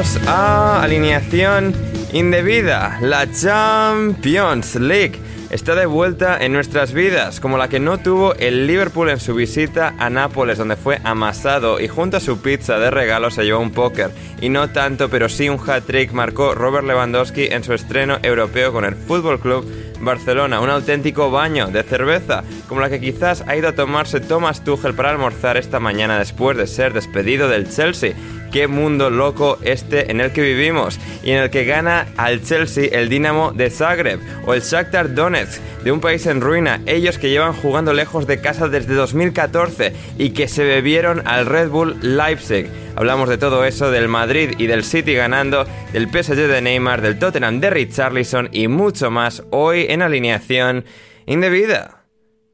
Bienvenidos 0.00 0.28
a 0.28 0.82
Alineación 0.82 1.74
Indebida, 2.14 2.98
la 3.02 3.30
Champions 3.30 4.76
League. 4.76 5.20
Está 5.50 5.74
de 5.74 5.84
vuelta 5.84 6.38
en 6.40 6.54
nuestras 6.54 6.94
vidas, 6.94 7.38
como 7.38 7.58
la 7.58 7.68
que 7.68 7.80
no 7.80 7.98
tuvo 7.98 8.34
el 8.36 8.66
Liverpool 8.66 9.10
en 9.10 9.20
su 9.20 9.34
visita 9.34 9.94
a 9.98 10.08
Nápoles, 10.08 10.56
donde 10.56 10.76
fue 10.76 11.00
amasado 11.04 11.80
y 11.80 11.88
junto 11.88 12.16
a 12.16 12.20
su 12.20 12.40
pizza 12.40 12.78
de 12.78 12.90
regalo 12.90 13.30
se 13.30 13.44
llevó 13.44 13.60
un 13.60 13.72
póker. 13.72 14.10
Y 14.40 14.48
no 14.48 14.70
tanto, 14.70 15.10
pero 15.10 15.28
sí 15.28 15.50
un 15.50 15.60
hat-trick 15.60 16.12
marcó 16.12 16.54
Robert 16.54 16.86
Lewandowski 16.86 17.48
en 17.50 17.62
su 17.62 17.74
estreno 17.74 18.18
europeo 18.22 18.72
con 18.72 18.86
el 18.86 18.94
Fútbol 18.94 19.38
Club 19.38 19.70
Barcelona, 20.00 20.60
un 20.60 20.70
auténtico 20.70 21.30
baño 21.30 21.66
de 21.66 21.82
cerveza, 21.82 22.42
como 22.68 22.80
la 22.80 22.88
que 22.88 23.00
quizás 23.00 23.44
ha 23.46 23.54
ido 23.54 23.68
a 23.68 23.74
tomarse 23.74 24.20
Thomas 24.20 24.64
Tuchel 24.64 24.94
para 24.94 25.10
almorzar 25.10 25.58
esta 25.58 25.78
mañana 25.78 26.18
después 26.18 26.56
de 26.56 26.66
ser 26.66 26.94
despedido 26.94 27.50
del 27.50 27.68
Chelsea. 27.68 28.14
Qué 28.52 28.66
mundo 28.66 29.10
loco 29.10 29.58
este 29.62 30.10
en 30.10 30.20
el 30.20 30.32
que 30.32 30.42
vivimos 30.42 30.98
y 31.22 31.30
en 31.30 31.38
el 31.38 31.50
que 31.50 31.64
gana 31.64 32.08
al 32.16 32.42
Chelsea 32.42 32.88
el 32.90 33.08
Dinamo 33.08 33.52
de 33.52 33.70
Zagreb 33.70 34.20
o 34.44 34.54
el 34.54 34.62
Shakhtar 34.62 35.14
Donetsk 35.14 35.60
de 35.84 35.92
un 35.92 36.00
país 36.00 36.26
en 36.26 36.40
ruina, 36.40 36.80
ellos 36.86 37.18
que 37.18 37.30
llevan 37.30 37.52
jugando 37.52 37.92
lejos 37.92 38.26
de 38.26 38.40
casa 38.40 38.68
desde 38.68 38.94
2014 38.94 39.94
y 40.18 40.30
que 40.30 40.48
se 40.48 40.64
bebieron 40.64 41.26
al 41.26 41.46
Red 41.46 41.68
Bull 41.68 41.96
Leipzig. 42.02 42.68
Hablamos 42.96 43.28
de 43.28 43.38
todo 43.38 43.64
eso, 43.64 43.90
del 43.90 44.08
Madrid 44.08 44.50
y 44.58 44.66
del 44.66 44.84
City 44.84 45.14
ganando, 45.14 45.64
del 45.92 46.08
PSG 46.08 46.34
de 46.34 46.60
Neymar, 46.60 47.00
del 47.00 47.18
Tottenham 47.18 47.60
de 47.60 47.70
Richarlison 47.70 48.48
y 48.52 48.68
mucho 48.68 49.10
más 49.10 49.44
hoy 49.50 49.86
en 49.88 50.02
alineación 50.02 50.84
indebida. 51.26 52.04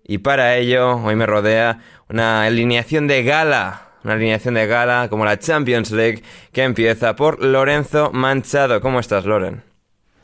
Y 0.04 0.18
para 0.18 0.56
ello, 0.56 0.96
hoy 0.98 1.16
me 1.16 1.26
rodea 1.26 1.80
una 2.08 2.44
alineación 2.44 3.08
de 3.08 3.24
gala, 3.24 3.85
una 4.06 4.14
alineación 4.14 4.54
de 4.54 4.66
gala 4.68 5.08
como 5.10 5.24
la 5.24 5.36
Champions 5.36 5.90
League 5.90 6.22
que 6.52 6.62
empieza 6.62 7.16
por 7.16 7.42
Lorenzo 7.44 8.12
Manchado. 8.12 8.80
¿Cómo 8.80 9.00
estás, 9.00 9.24
Loren? 9.26 9.62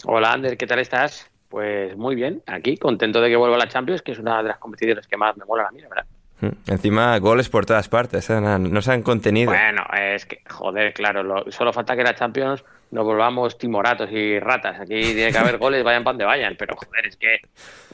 Hola, 0.05 0.33
Ander, 0.33 0.57
¿qué 0.57 0.69
tal 0.69 0.79
estás? 0.79 1.29
Pues 1.49 1.97
muy 1.97 2.15
bien, 2.15 2.43
aquí, 2.47 2.77
contento 2.77 3.21
de 3.21 3.29
que 3.29 3.35
vuelva 3.37 3.59
la 3.59 3.67
Champions, 3.69 4.01
que 4.01 4.13
es 4.13 4.19
una 4.21 4.41
de 4.41 4.49
las 4.51 4.59
competiciones 4.59 5.07
que 5.09 5.17
más 5.17 5.37
me 5.37 5.45
mola 5.45 5.67
a 5.69 5.73
mí, 5.73 5.81
la 5.81 5.89
verdad. 5.89 6.07
Mm, 6.41 6.71
Encima, 6.71 7.19
goles 7.19 7.49
por 7.49 7.67
todas 7.67 7.89
partes, 7.89 8.31
¿eh? 8.31 8.41
no, 8.41 8.57
no 8.59 8.83
se 8.83 8.93
han 8.93 9.03
contenido. 9.03 9.51
Bueno, 9.51 9.83
es 10.01 10.27
que, 10.27 10.41
joder, 10.49 10.95
claro, 10.95 11.25
lo- 11.25 11.51
solo 11.51 11.73
falta 11.73 11.97
que 11.97 12.05
la 12.05 12.15
Champions 12.15 12.65
nos 12.93 13.05
volvamos 13.05 13.59
timoratos 13.59 14.11
y 14.13 14.39
ratas. 14.39 14.81
Aquí 14.81 15.01
tiene 15.15 15.33
que 15.33 15.39
haber 15.39 15.59
goles, 15.59 15.83
vayan 15.83 16.05
pan 16.05 16.17
de 16.19 16.25
vayan, 16.25 16.55
pero 16.57 16.77
joder, 16.77 17.07
es 17.07 17.17
que 17.17 17.35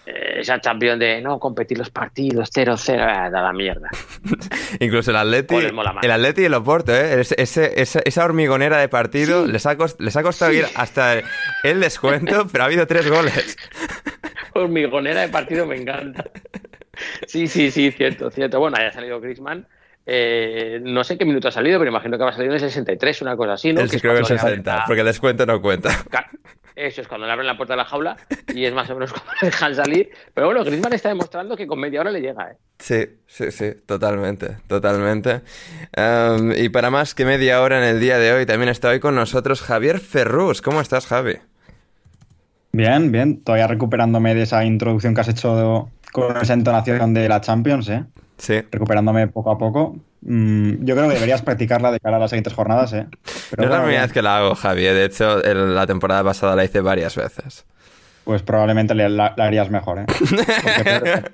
eh, 0.07 0.41
esa 0.41 0.61
Champions 0.61 0.99
de 0.99 1.21
no 1.23 1.39
competir 1.39 1.79
los 1.79 1.91
partidos 1.91 2.51
0-0, 2.53 2.99
ah, 3.01 3.31
da 3.31 3.43
la 3.43 3.53
mierda. 3.53 3.89
Incluso 4.81 5.11
el 5.11 5.17
Atleti, 5.19 5.55
el 6.03 6.11
Atleti 6.11 6.43
y 6.43 6.45
el 6.47 6.55
Oporto, 6.55 6.95
¿eh? 6.95 7.21
Ese- 7.21 7.37
ese- 7.41 8.03
esa, 8.05 8.25
hormigonera 8.25 8.79
de 8.79 8.89
partido 8.89 9.47
les, 9.47 9.65
ha 9.67 9.77
cost- 9.77 10.01
les 10.01 10.17
ha 10.17 10.23
costado 10.23 10.53
ir 10.53 10.67
hasta 10.75 11.21
el 11.63 11.81
descuento, 11.81 12.47
pero 12.53 12.65
ha 12.65 12.67
habido 12.67 12.87
tres 12.87 13.09
goles. 13.09 13.57
Hormigonera 14.55 15.21
de 15.23 15.29
partido 15.29 15.67
me 15.67 15.77
encanta. 15.77 16.25
Sí, 17.27 17.47
sí, 17.47 17.71
sí, 17.71 17.93
cierto, 17.93 18.31
cierto. 18.31 18.59
Bueno, 18.59 18.77
haya 18.79 18.93
salido 18.93 19.21
Griezmann. 19.21 19.67
Eh, 20.11 20.81
no 20.83 21.05
sé 21.05 21.19
qué 21.19 21.27
minuto 21.27 21.49
ha 21.49 21.53
salido, 21.53 21.79
pero 21.79 21.91
imagino 21.91 22.17
que 22.17 22.25
va 22.25 22.31
a 22.31 22.33
salir 22.33 22.49
en 22.49 22.55
el 22.55 22.61
63, 22.61 23.21
una 23.21 23.37
cosa 23.37 23.53
así, 23.53 23.75
¿no? 23.75 23.83
El 23.83 23.91
Que 23.91 23.97
es 23.97 24.03
creo 24.03 24.15
que 24.15 24.21
el 24.21 24.25
cuando 24.27 24.35
le 24.37 24.41
abren 24.41 24.55
60, 24.65 24.77
la- 24.77 24.85
porque 24.87 25.01
el 25.01 25.07
descuento 25.07 25.45
no 25.45 25.61
cuenta. 25.61 25.91
Eso 26.75 27.01
es 27.03 27.09
cuando 27.09 27.27
le 27.27 27.33
abren 27.33 27.47
la 27.47 27.57
puerta 27.57 27.75
de 27.75 27.77
la 27.79 27.85
jaula 27.85 28.17
y 28.55 28.65
es 28.65 28.73
más 28.73 28.89
o 28.89 28.95
menos 28.95 29.13
cuando 29.13 29.33
le 29.43 29.49
dejan 29.49 29.75
salir. 29.75 30.09
Pero 30.33 30.47
bueno, 30.47 30.65
Griezmann 30.65 30.95
está 30.95 31.11
demostrando 31.11 31.57
que 31.57 31.67
con 31.67 31.79
media 31.79 32.01
hora 32.01 32.11
le 32.11 32.21
llega, 32.23 32.53
¿eh? 32.53 32.57
Sí, 32.79 33.05
sí, 33.27 33.51
sí, 33.51 33.73
totalmente, 33.85 34.57
totalmente. 34.67 35.43
Em, 35.93 36.53
y 36.57 36.69
para 36.71 36.89
más 36.91 37.15
que 37.15 37.27
media 37.27 37.61
hora 37.61 37.77
en 37.79 37.85
el 37.85 38.01
día 38.01 38.17
de 38.19 38.33
hoy, 38.33 38.47
también 38.47 38.71
está 38.71 38.89
hoy 38.89 39.01
con 39.01 39.15
nosotros 39.15 39.61
Javier 39.61 39.99
Ferrus. 39.99 40.63
¿Cómo 40.63 40.81
estás, 40.81 41.07
Javi? 41.07 41.35
Bien, 42.73 43.11
bien. 43.13 43.43
Todavía 43.43 43.67
recuperándome 43.67 44.35
de 44.35 44.43
esa 44.43 44.65
introducción 44.65 45.15
que 45.15 45.21
has 45.21 45.29
hecho 45.29 45.91
con 46.13 46.37
esa 46.41 46.55
entonación 46.55 47.13
de 47.13 47.29
la 47.29 47.41
Champions, 47.41 47.89
¿eh? 47.89 48.05
Sí. 48.39 48.61
Recuperándome 48.71 49.27
poco 49.29 49.51
a 49.51 49.59
poco. 49.59 49.97
Mm, 50.23 50.85
yo 50.85 50.95
creo 50.95 51.09
que 51.09 51.15
deberías 51.15 51.43
practicarla 51.43 51.91
de 51.93 52.01
cara 52.01 52.17
a 52.17 52.21
las 52.21 52.31
siguientes 52.31 52.53
jornadas, 52.55 52.93
¿eh? 52.93 53.07
Pero 53.51 53.63
no 53.63 53.65
es 53.65 53.71
la 53.79 53.83
primera 53.85 54.03
vez 54.03 54.13
que 54.13 54.23
la 54.23 54.39
hago, 54.39 54.55
Javi. 54.55 54.83
De 54.85 55.05
hecho, 55.05 55.43
el- 55.45 55.75
la 55.75 55.87
temporada 55.87 56.25
pasada 56.25 56.55
la 56.57 56.65
hice 56.65 56.81
varias 56.81 57.15
veces. 57.17 57.67
Pues 58.25 58.43
probablemente 58.43 58.95
le- 58.95 59.09
la, 59.09 59.35
la 59.37 59.45
harías 59.47 59.71
mejor, 59.71 60.01
¿eh? 60.01 60.05
Porque- 60.09 61.23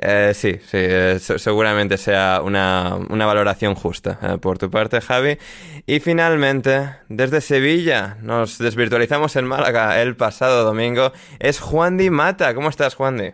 Eh, 0.00 0.32
sí, 0.32 0.52
sí, 0.64 0.76
eh, 0.78 1.18
se- 1.20 1.40
seguramente 1.40 1.96
sea 1.96 2.40
una, 2.44 2.94
una 3.10 3.26
valoración 3.26 3.74
justa 3.74 4.18
eh, 4.22 4.38
por 4.38 4.56
tu 4.58 4.70
parte, 4.70 5.00
Javi. 5.00 5.38
Y 5.86 5.98
finalmente, 5.98 6.88
desde 7.08 7.40
Sevilla, 7.40 8.16
nos 8.22 8.58
desvirtualizamos 8.58 9.34
en 9.34 9.46
Málaga 9.46 10.00
el 10.00 10.14
pasado 10.14 10.62
domingo. 10.64 11.12
Es 11.40 11.58
Juan 11.58 11.96
Di 11.96 12.10
Mata. 12.10 12.54
¿Cómo 12.54 12.68
estás, 12.68 12.94
Juan 12.94 13.16
Di? 13.16 13.32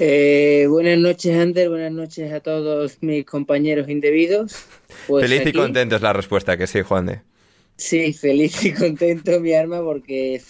Eh, 0.00 0.66
buenas 0.68 0.96
noches, 0.96 1.36
Ander. 1.36 1.68
Buenas 1.68 1.90
noches 1.90 2.32
a 2.32 2.38
todos 2.38 2.98
mis 3.02 3.24
compañeros 3.24 3.88
indebidos. 3.88 4.64
Pues 5.08 5.28
Feliz 5.28 5.46
y 5.46 5.52
contento 5.52 5.96
es 5.96 6.02
la 6.02 6.12
respuesta, 6.12 6.56
que 6.56 6.68
sí, 6.68 6.82
Juan 6.82 7.06
de. 7.06 7.20
Sí, 7.76 8.12
feliz 8.12 8.64
y 8.64 8.72
contento, 8.72 9.40
mi 9.40 9.54
arma, 9.54 9.82
porque 9.82 10.40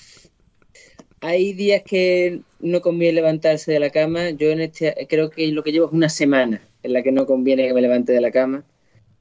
hay 1.21 1.55
días 1.55 1.83
que 1.83 2.41
no 2.61 2.83
conviene 2.83 3.15
levantarse 3.15 3.73
de 3.73 3.81
la 3.81 3.89
cama. 3.89 4.31
Yo 4.31 4.51
en 4.51 4.61
este 4.61 5.07
creo 5.09 5.31
que 5.31 5.47
lo 5.49 5.63
que 5.63 5.73
llevo 5.73 5.87
es 5.87 5.93
una 5.93 6.11
semana 6.11 6.61
en 6.83 6.93
la 6.93 7.03
que 7.03 7.13
no 7.13 7.25
conviene 7.25 7.67
que 7.67 7.75
me 7.75 7.81
levante 7.81 8.13
de 8.13 8.21
la 8.21 8.31
cama, 8.31 8.65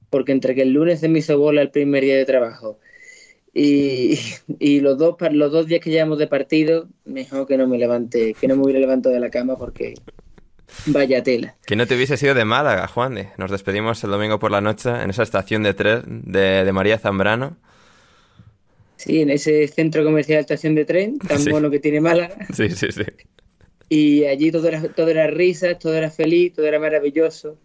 porque 0.09 0.33
entre 0.33 0.55
que 0.55 0.63
el 0.63 0.71
lunes 0.71 0.99
se 0.99 1.07
me 1.07 1.19
hizo 1.19 1.37
bola 1.39 1.61
el 1.61 1.71
primer 1.71 2.03
día 2.03 2.17
de 2.17 2.25
trabajo 2.25 2.79
y, 3.57 4.19
y 4.59 4.81
los 4.81 4.97
dos 4.97 5.15
los 5.31 5.51
dos 5.51 5.65
días 5.65 5.81
que 5.81 5.89
llevamos 5.89 6.19
de 6.19 6.27
partido, 6.27 6.87
mejor 7.05 7.47
que 7.47 7.57
no 7.57 7.67
me 7.67 7.77
levante, 7.77 8.35
que 8.39 8.47
no 8.47 8.55
me 8.55 8.63
hubiera 8.63 8.79
levantado 8.79 9.15
de 9.15 9.21
la 9.21 9.31
cama 9.31 9.57
porque 9.57 9.95
vaya 10.87 11.23
tela. 11.23 11.55
Que 11.65 11.75
no 11.75 11.85
te 11.87 11.95
hubiese 11.95 12.17
sido 12.17 12.33
de 12.33 12.45
Málaga, 12.45 12.87
Juan 12.87 13.15
de. 13.15 13.29
Nos 13.37 13.51
despedimos 13.51 14.03
el 14.03 14.11
domingo 14.11 14.39
por 14.39 14.51
la 14.51 14.61
noche 14.61 14.89
en 14.89 15.09
esa 15.09 15.23
estación 15.23 15.63
de 15.63 15.73
tren 15.73 16.21
de, 16.25 16.63
de 16.65 16.71
María 16.73 16.97
Zambrano. 16.99 17.57
Sí, 18.95 19.21
en 19.21 19.29
ese 19.29 19.67
centro 19.67 20.03
comercial 20.03 20.39
estación 20.39 20.73
de 20.75 20.85
tren 20.85 21.19
tan 21.19 21.39
Sí. 21.43 21.49
bueno 21.51 21.69
que 21.69 21.79
tiene 21.79 22.01
Málaga. 22.01 22.35
Sí, 22.53 22.69
sí, 22.71 22.91
sí. 22.91 23.03
Y 23.89 24.25
allí 24.25 24.51
todo 24.51 24.67
era, 24.67 24.81
todo 24.89 25.07
era 25.09 25.27
risas, 25.27 25.79
todo 25.79 25.93
era 25.93 26.09
feliz, 26.09 26.53
todo 26.53 26.65
era 26.65 26.79
maravilloso. 26.79 27.57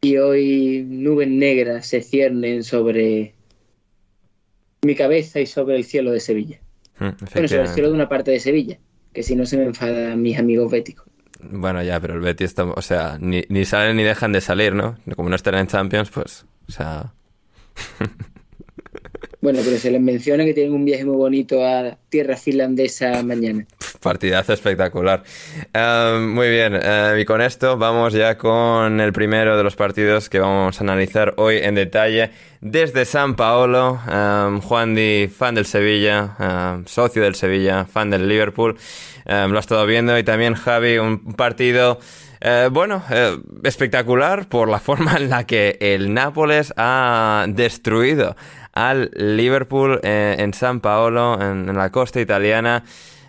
Y 0.00 0.16
hoy 0.16 0.84
nubes 0.88 1.28
negras 1.28 1.86
se 1.86 2.02
ciernen 2.02 2.62
sobre 2.64 3.34
mi 4.82 4.94
cabeza 4.94 5.40
y 5.40 5.46
sobre 5.46 5.76
el 5.76 5.84
cielo 5.84 6.12
de 6.12 6.20
Sevilla. 6.20 6.60
Mm, 6.98 7.08
Bueno, 7.34 7.48
sobre 7.48 7.62
el 7.62 7.68
cielo 7.68 7.88
de 7.88 7.94
una 7.94 8.08
parte 8.08 8.30
de 8.30 8.40
Sevilla, 8.40 8.78
que 9.12 9.22
si 9.22 9.34
no 9.36 9.44
se 9.46 9.56
me 9.56 9.64
enfadan 9.64 10.20
mis 10.22 10.38
amigos 10.38 10.70
béticos. 10.70 11.06
Bueno, 11.40 11.82
ya, 11.82 12.00
pero 12.00 12.14
el 12.14 12.20
Betis, 12.20 12.46
está- 12.50 12.64
o 12.64 12.82
sea, 12.82 13.16
ni, 13.20 13.44
ni 13.48 13.64
salen 13.64 13.96
ni 13.96 14.02
dejan 14.02 14.32
de 14.32 14.40
salir, 14.40 14.74
¿no? 14.74 14.98
Como 15.16 15.28
no 15.28 15.36
están 15.36 15.54
en 15.54 15.66
Champions, 15.68 16.10
pues, 16.10 16.44
o 16.68 16.72
sea, 16.72 17.12
Bueno, 19.40 19.60
pero 19.64 19.76
se 19.78 19.90
les 19.92 20.00
menciona 20.00 20.44
que 20.44 20.52
tienen 20.52 20.72
un 20.74 20.84
viaje 20.84 21.04
muy 21.04 21.14
bonito 21.16 21.64
a 21.64 21.96
tierra 22.08 22.36
finlandesa 22.36 23.22
mañana. 23.22 23.64
Partidazo 24.00 24.52
espectacular. 24.52 25.22
Eh, 25.72 26.18
muy 26.20 26.48
bien, 26.48 26.78
eh, 26.80 27.18
y 27.20 27.24
con 27.24 27.40
esto 27.40 27.76
vamos 27.76 28.12
ya 28.12 28.38
con 28.38 29.00
el 29.00 29.12
primero 29.12 29.56
de 29.56 29.62
los 29.62 29.76
partidos 29.76 30.28
que 30.28 30.40
vamos 30.40 30.80
a 30.80 30.84
analizar 30.84 31.34
hoy 31.36 31.58
en 31.58 31.74
detalle 31.74 32.30
desde 32.60 33.04
San 33.04 33.34
Paolo. 33.36 34.00
Eh, 34.10 34.60
Juan 34.62 34.94
Di, 34.94 35.28
fan 35.28 35.54
del 35.54 35.66
Sevilla, 35.66 36.82
socio 36.86 37.22
del 37.22 37.34
Sevilla, 37.34 37.84
fan 37.84 38.10
del 38.10 38.28
Liverpool, 38.28 38.76
lo 39.26 39.56
ha 39.56 39.60
estado 39.60 39.84
viendo 39.86 40.18
y 40.18 40.22
también 40.22 40.54
Javi, 40.54 40.98
un 40.98 41.34
partido... 41.34 41.98
Eh, 42.40 42.68
bueno, 42.70 43.02
eh, 43.10 43.36
espectacular 43.64 44.48
por 44.48 44.68
la 44.68 44.78
forma 44.78 45.16
en 45.16 45.28
la 45.28 45.44
que 45.44 45.76
el 45.80 46.14
Nápoles 46.14 46.72
ha 46.76 47.46
destruido 47.48 48.36
al 48.72 49.10
Liverpool 49.14 50.00
eh, 50.02 50.36
en 50.38 50.54
San 50.54 50.80
Paolo, 50.80 51.40
en 51.40 51.74
la 51.76 51.90
costa 51.90 52.20
italiana, 52.20 52.84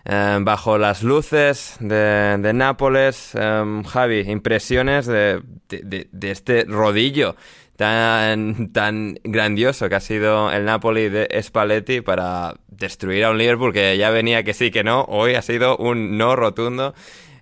eh, 0.06 0.38
bajo 0.42 0.78
las 0.78 1.04
luces 1.04 1.78
de, 1.80 2.38
de 2.40 2.54
Nápoles. 2.54 3.32
Eh, 3.36 3.82
Javi, 3.88 4.22
impresiones 4.22 5.06
de, 5.06 5.42
de- 5.70 6.32
este 6.32 6.66
rodillo 6.66 7.36
tan, 7.76 8.72
tan 8.74 9.16
grandioso 9.24 9.88
que 9.90 9.96
ha 9.96 10.00
sido 10.00 10.52
el 10.52 10.66
Napoli 10.66 11.10
de 11.10 11.28
Spalletti 11.42 12.02
para 12.02 12.56
destruir 12.68 13.24
a 13.24 13.32
un 13.32 13.38
Liverpool 13.38 13.74
que 13.74 13.98
ya 13.98 14.10
venía 14.10 14.44
que 14.44 14.54
sí, 14.54 14.72
que 14.72 14.84
no. 14.84 15.04
Hoy 15.04 15.36
ha 15.36 15.42
sido 15.42 15.78
un 15.78 16.18
no 16.18 16.36
rotundo 16.36 16.94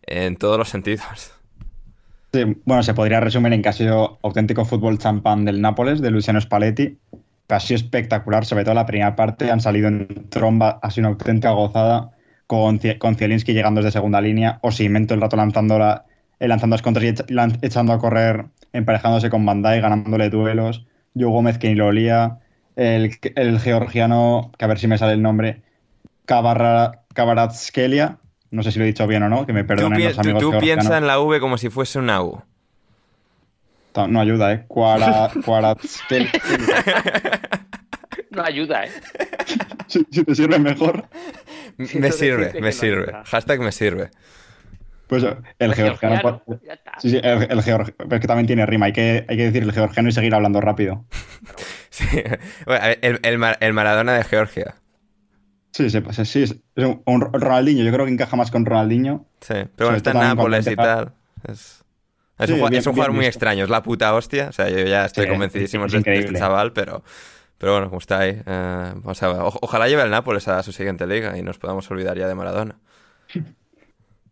en 0.03 0.36
todos 0.36 0.57
los 0.57 0.69
sentidos. 0.69 1.31
Bueno, 2.65 2.83
se 2.83 2.94
podría 2.94 3.19
resumir 3.19 3.53
en 3.53 3.62
que 3.63 3.69
ha 3.69 3.74
sido 3.74 4.19
auténtico 4.21 4.63
fútbol 4.65 5.00
champán 5.00 5.45
del 5.45 5.60
Nápoles, 5.62 6.01
de 6.01 6.12
Luciano 6.12 6.39
Spalletti. 6.39 7.00
Ha 7.50 7.60
sido 7.60 7.77
espectacular, 7.77 8.45
sobre 8.45 8.63
todo 8.63 8.75
la 8.75 8.86
primera 8.86 9.15
parte. 9.15 9.50
Han 9.50 9.62
salido 9.62 9.88
en 9.88 10.30
tromba, 10.30 10.80
ha 10.81 10.92
sido 10.92 11.07
una 11.07 11.13
auténtica 11.18 11.51
gozada. 11.51 12.12
Con, 12.47 12.79
con 12.97 13.15
Zielinski 13.15 13.53
llegando 13.53 13.81
desde 13.81 13.99
segunda 13.99 14.21
línea. 14.21 14.59
O 14.61 14.71
todo 15.05 15.15
el 15.15 15.21
rato 15.21 15.35
lanzando, 15.35 15.77
la, 15.77 16.05
eh, 16.39 16.47
lanzando 16.47 16.75
las 16.75 16.81
contras 16.81 17.05
y 17.05 17.13
echando 17.61 17.94
a 17.94 17.99
correr, 17.99 18.45
emparejándose 18.73 19.29
con 19.29 19.45
Bandai, 19.45 19.81
ganándole 19.81 20.29
duelos. 20.29 20.85
Joe 21.13 21.25
Gómez, 21.29 21.57
que 21.57 21.69
ni 21.69 21.75
lo 21.75 21.88
olía. 21.88 22.39
El, 22.75 23.17
el 23.35 23.59
georgiano, 23.59 24.51
que 24.57 24.65
a 24.65 24.67
ver 24.67 24.79
si 24.79 24.88
me 24.88 24.97
sale 24.97 25.13
el 25.13 25.21
nombre, 25.21 25.61
Kabaratskelia. 26.25 28.17
No 28.51 28.63
sé 28.63 28.71
si 28.71 28.79
lo 28.79 28.85
he 28.85 28.88
dicho 28.88 29.07
bien 29.07 29.23
o 29.23 29.29
no, 29.29 29.45
que 29.45 29.53
me 29.53 29.63
Tú, 29.63 29.67
perdonen 29.67 30.03
los 30.03 30.13
tú- 30.15 30.21
amigos 30.21 30.41
tú 30.41 30.51
piensa 30.59 30.97
en 30.97 31.07
la 31.07 31.19
V 31.19 31.39
como 31.39 31.57
si 31.57 31.69
fuese 31.69 32.00
una 32.00 32.21
U. 32.23 32.41
No 34.07 34.19
ayuda, 34.21 34.53
¿eh? 34.53 34.63
Cuara, 34.67 35.31
No 38.38 38.44
ayuda, 38.44 38.86
¿eh? 38.86 38.92
si, 39.88 40.06
si 40.12 40.24
te 40.24 40.36
sirve 40.36 40.60
mejor. 40.60 41.06
Me 41.78 42.12
sirve, 42.12 42.54
me 42.54 42.62
no 42.62 42.72
sirve. 42.72 43.13
Hashtag 43.25 43.60
me 43.60 43.72
sirve. 43.72 44.10
Pues 45.07 45.22
el 45.24 45.36
El 45.60 45.74
georgiano. 45.75 46.18
georgiano, 46.18 46.44
pues- 46.45 46.60
ya 46.63 46.74
está. 46.74 46.92
Sí, 47.00 47.12
sí, 47.12 47.18
el, 47.18 47.44
el 47.44 47.62
georg- 47.62 47.94
pero 47.98 48.16
es 48.16 48.19
que 48.22 48.28
también 48.28 48.48
tiene 48.48 48.66
rima. 48.66 48.88
Hay 48.88 48.94
que, 48.94 49.25
hay 49.30 49.38
que 49.38 49.44
decir 49.44 49.62
el 49.63 49.72
georgiano 49.72 50.10
y 50.10 50.12
seguir 50.12 50.34
hablando 50.34 50.60
rápido. 50.62 51.06
Sí. 51.89 52.06
Bueno, 52.66 52.86
el, 53.01 53.19
el 53.24 53.38
Mar- 53.38 53.57
el 53.62 53.74
Maradona 53.74 54.13
de 54.18 54.24
Georgia. 54.24 54.75
Sí, 55.72 55.89
sí, 55.92 56.00
pues, 56.01 56.16
sí, 56.28 56.44
es 56.44 56.56
un, 56.75 57.04
un 57.06 57.22
Ronaldinho. 57.22 57.84
Yo 57.84 57.92
creo 57.94 58.06
que 58.06 58.12
encaja 58.12 58.36
más 58.36 58.50
con 58.50 58.66
Ronaldinho. 58.66 59.25
Sí, 59.42 59.54
pero 59.75 59.89
bueno, 59.89 59.98
está 59.98 60.12
en 60.12 60.19
Nápoles 60.19 60.66
y 60.68 60.75
tal. 60.75 61.13
Es, 61.48 61.84
es 62.39 62.48
Sí, 62.48 62.54
un, 62.54 62.60
bien- 62.62 62.74
es 62.75 62.88
un 62.88 62.94
jugador 62.94 63.12
bien 63.12 63.18
muy 63.18 63.25
visto. 63.25 63.38
extraño, 63.38 63.63
es 63.66 63.69
la 63.69 63.84
puta 63.84 64.13
hostia. 64.16 64.48
O 64.50 64.51
sea, 64.51 64.68
yo 64.69 64.80
ya 64.80 65.06
estoy 65.06 65.25
Sí, 65.25 65.30
convencidísimo 65.30 65.86
es 65.86 65.92
de, 65.92 66.00
de 66.01 66.19
este 66.19 66.34
chaval, 66.34 66.74
pero, 66.74 67.04
pero 67.57 67.74
bueno, 67.74 67.88
como 67.88 68.00
está 68.00 68.19
ahí. 68.19 68.42
eh, 68.45 68.94
o 69.04 69.13
sea, 69.15 69.31
o- 69.31 69.59
ojalá 69.62 69.88
lleve 69.88 70.04
el 70.04 70.09
Nápoles 70.12 70.48
a 70.48 70.62
su 70.63 70.71
siguiente 70.71 71.07
liga 71.07 71.38
y 71.38 71.42
nos 71.44 71.57
podamos 71.57 71.89
olvidar 71.92 72.18
ya 72.18 72.27
de 72.27 72.36
Maradona. 72.36 72.75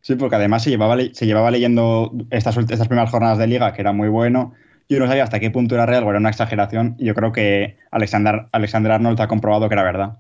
Sí, 0.02 0.16
porque 0.16 0.36
además 0.36 0.64
se 0.64 0.70
llevaba, 0.70 0.96
le- 0.96 1.14
se 1.16 1.26
llevaba 1.26 1.50
leyendo 1.52 2.12
estas, 2.30 2.56
estas 2.58 2.88
primeras 2.88 3.10
jornadas 3.10 3.38
de 3.40 3.48
liga, 3.48 3.74
que 3.74 3.82
era 3.82 3.92
muy 3.92 4.08
bueno. 4.10 4.54
Yo 4.88 5.00
no 5.00 5.08
sabía 5.08 5.24
hasta 5.24 5.40
qué 5.40 5.50
punto 5.50 5.74
era 5.74 5.88
real 5.88 6.04
o 6.04 6.10
era 6.12 6.20
una 6.20 6.30
exageración. 6.30 6.96
Y 7.00 7.06
yo 7.06 7.16
creo 7.16 7.32
que 7.32 7.78
Alexander, 7.90 8.46
Alexander 8.52 8.92
Arnold 8.92 9.20
ha 9.20 9.28
comprobado 9.28 9.68
que 9.68 9.74
era 9.74 9.84
verdad. 9.84 10.20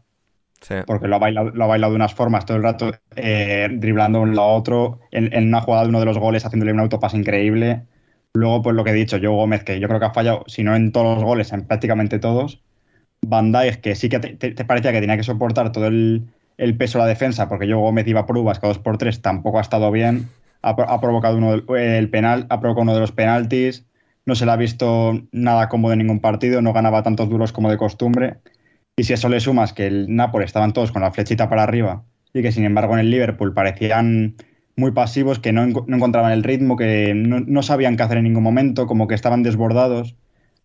Sí. 0.61 0.75
porque 0.87 1.07
lo 1.07 1.17
ha 1.17 1.19
bailado, 1.19 1.51
lo 1.51 1.65
ha 1.65 1.67
bailado 1.67 1.91
de 1.91 1.97
unas 1.97 2.15
formas 2.15 2.45
todo 2.45 2.57
el 2.57 2.63
rato, 2.63 2.89
eh, 3.15 3.67
driblando 3.71 4.21
un 4.21 4.35
lado 4.35 4.47
a 4.49 4.53
otro, 4.53 4.99
en, 5.11 5.31
en 5.31 5.49
una 5.49 5.61
jugada 5.61 5.83
de 5.83 5.89
uno 5.89 5.99
de 5.99 6.05
los 6.05 6.17
goles, 6.17 6.43
haciéndole 6.43 6.73
un 6.73 6.79
autopase 6.79 7.17
increíble. 7.17 7.83
Luego, 8.33 8.63
pues 8.63 8.75
lo 8.75 8.83
que 8.83 8.89
he 8.89 8.93
dicho, 8.93 9.17
Joe 9.17 9.27
Gómez, 9.27 9.63
que 9.63 9.79
yo 9.79 9.87
creo 9.87 9.99
que 9.99 10.07
ha 10.07 10.13
fallado, 10.13 10.43
si 10.47 10.63
no 10.63 10.75
en 10.75 10.91
todos 10.91 11.15
los 11.17 11.23
goles, 11.23 11.51
en 11.53 11.67
prácticamente 11.67 12.17
todos. 12.17 12.63
Dijk, 13.21 13.81
que 13.81 13.95
sí 13.95 14.09
que 14.09 14.19
te, 14.19 14.65
parecía 14.65 14.91
que 14.91 15.01
tenía 15.01 15.17
que 15.17 15.23
soportar 15.23 15.71
todo 15.71 15.87
el, 15.87 16.27
peso 16.77 16.97
de 16.99 17.03
la 17.05 17.09
defensa, 17.09 17.49
porque 17.49 17.65
Joe 17.65 17.75
Gómez 17.81 18.07
iba 18.07 18.25
por 18.25 18.37
uvas, 18.37 18.59
cada 18.59 18.73
dos 18.73 18.79
por 18.79 18.97
tres, 18.97 19.21
tampoco 19.21 19.57
ha 19.57 19.61
estado 19.61 19.91
bien. 19.91 20.29
Ha, 20.61 20.75
pro- 20.75 20.89
ha 20.89 20.99
provocado 21.01 21.37
uno 21.37 21.51
del- 21.51 21.65
el 21.77 22.09
penal, 22.09 22.45
ha 22.49 22.59
provocado 22.59 22.83
uno 22.83 22.93
de 22.93 22.99
los 22.99 23.11
penaltis. 23.11 23.85
No 24.25 24.35
se 24.35 24.45
le 24.45 24.51
ha 24.51 24.55
visto 24.55 25.21
nada 25.31 25.69
cómodo 25.69 25.93
en 25.93 25.99
ningún 25.99 26.19
partido, 26.19 26.61
no 26.61 26.73
ganaba 26.73 27.03
tantos 27.03 27.29
duros 27.29 27.51
como 27.51 27.69
de 27.69 27.77
costumbre. 27.77 28.37
Y 28.97 29.03
si 29.03 29.13
eso 29.13 29.29
le 29.29 29.39
sumas 29.39 29.73
que 29.73 29.87
el 29.87 30.15
Nápoles 30.15 30.47
estaban 30.47 30.73
todos 30.73 30.91
con 30.91 31.01
la 31.01 31.11
flechita 31.11 31.49
para 31.49 31.63
arriba 31.63 32.03
y 32.33 32.41
que 32.41 32.51
sin 32.51 32.63
embargo 32.65 32.93
en 32.93 32.99
el 33.01 33.11
Liverpool 33.11 33.53
parecían 33.53 34.35
muy 34.75 34.91
pasivos, 34.91 35.39
que 35.39 35.51
no, 35.51 35.63
enco- 35.65 35.85
no 35.87 35.97
encontraban 35.97 36.31
el 36.31 36.43
ritmo, 36.43 36.75
que 36.75 37.13
no 37.13 37.61
sabían 37.63 37.97
qué 37.97 38.03
hacer 38.03 38.17
en 38.17 38.23
ningún 38.25 38.43
momento, 38.43 38.87
como 38.87 39.07
que 39.07 39.15
estaban 39.15 39.43
desbordados, 39.43 40.15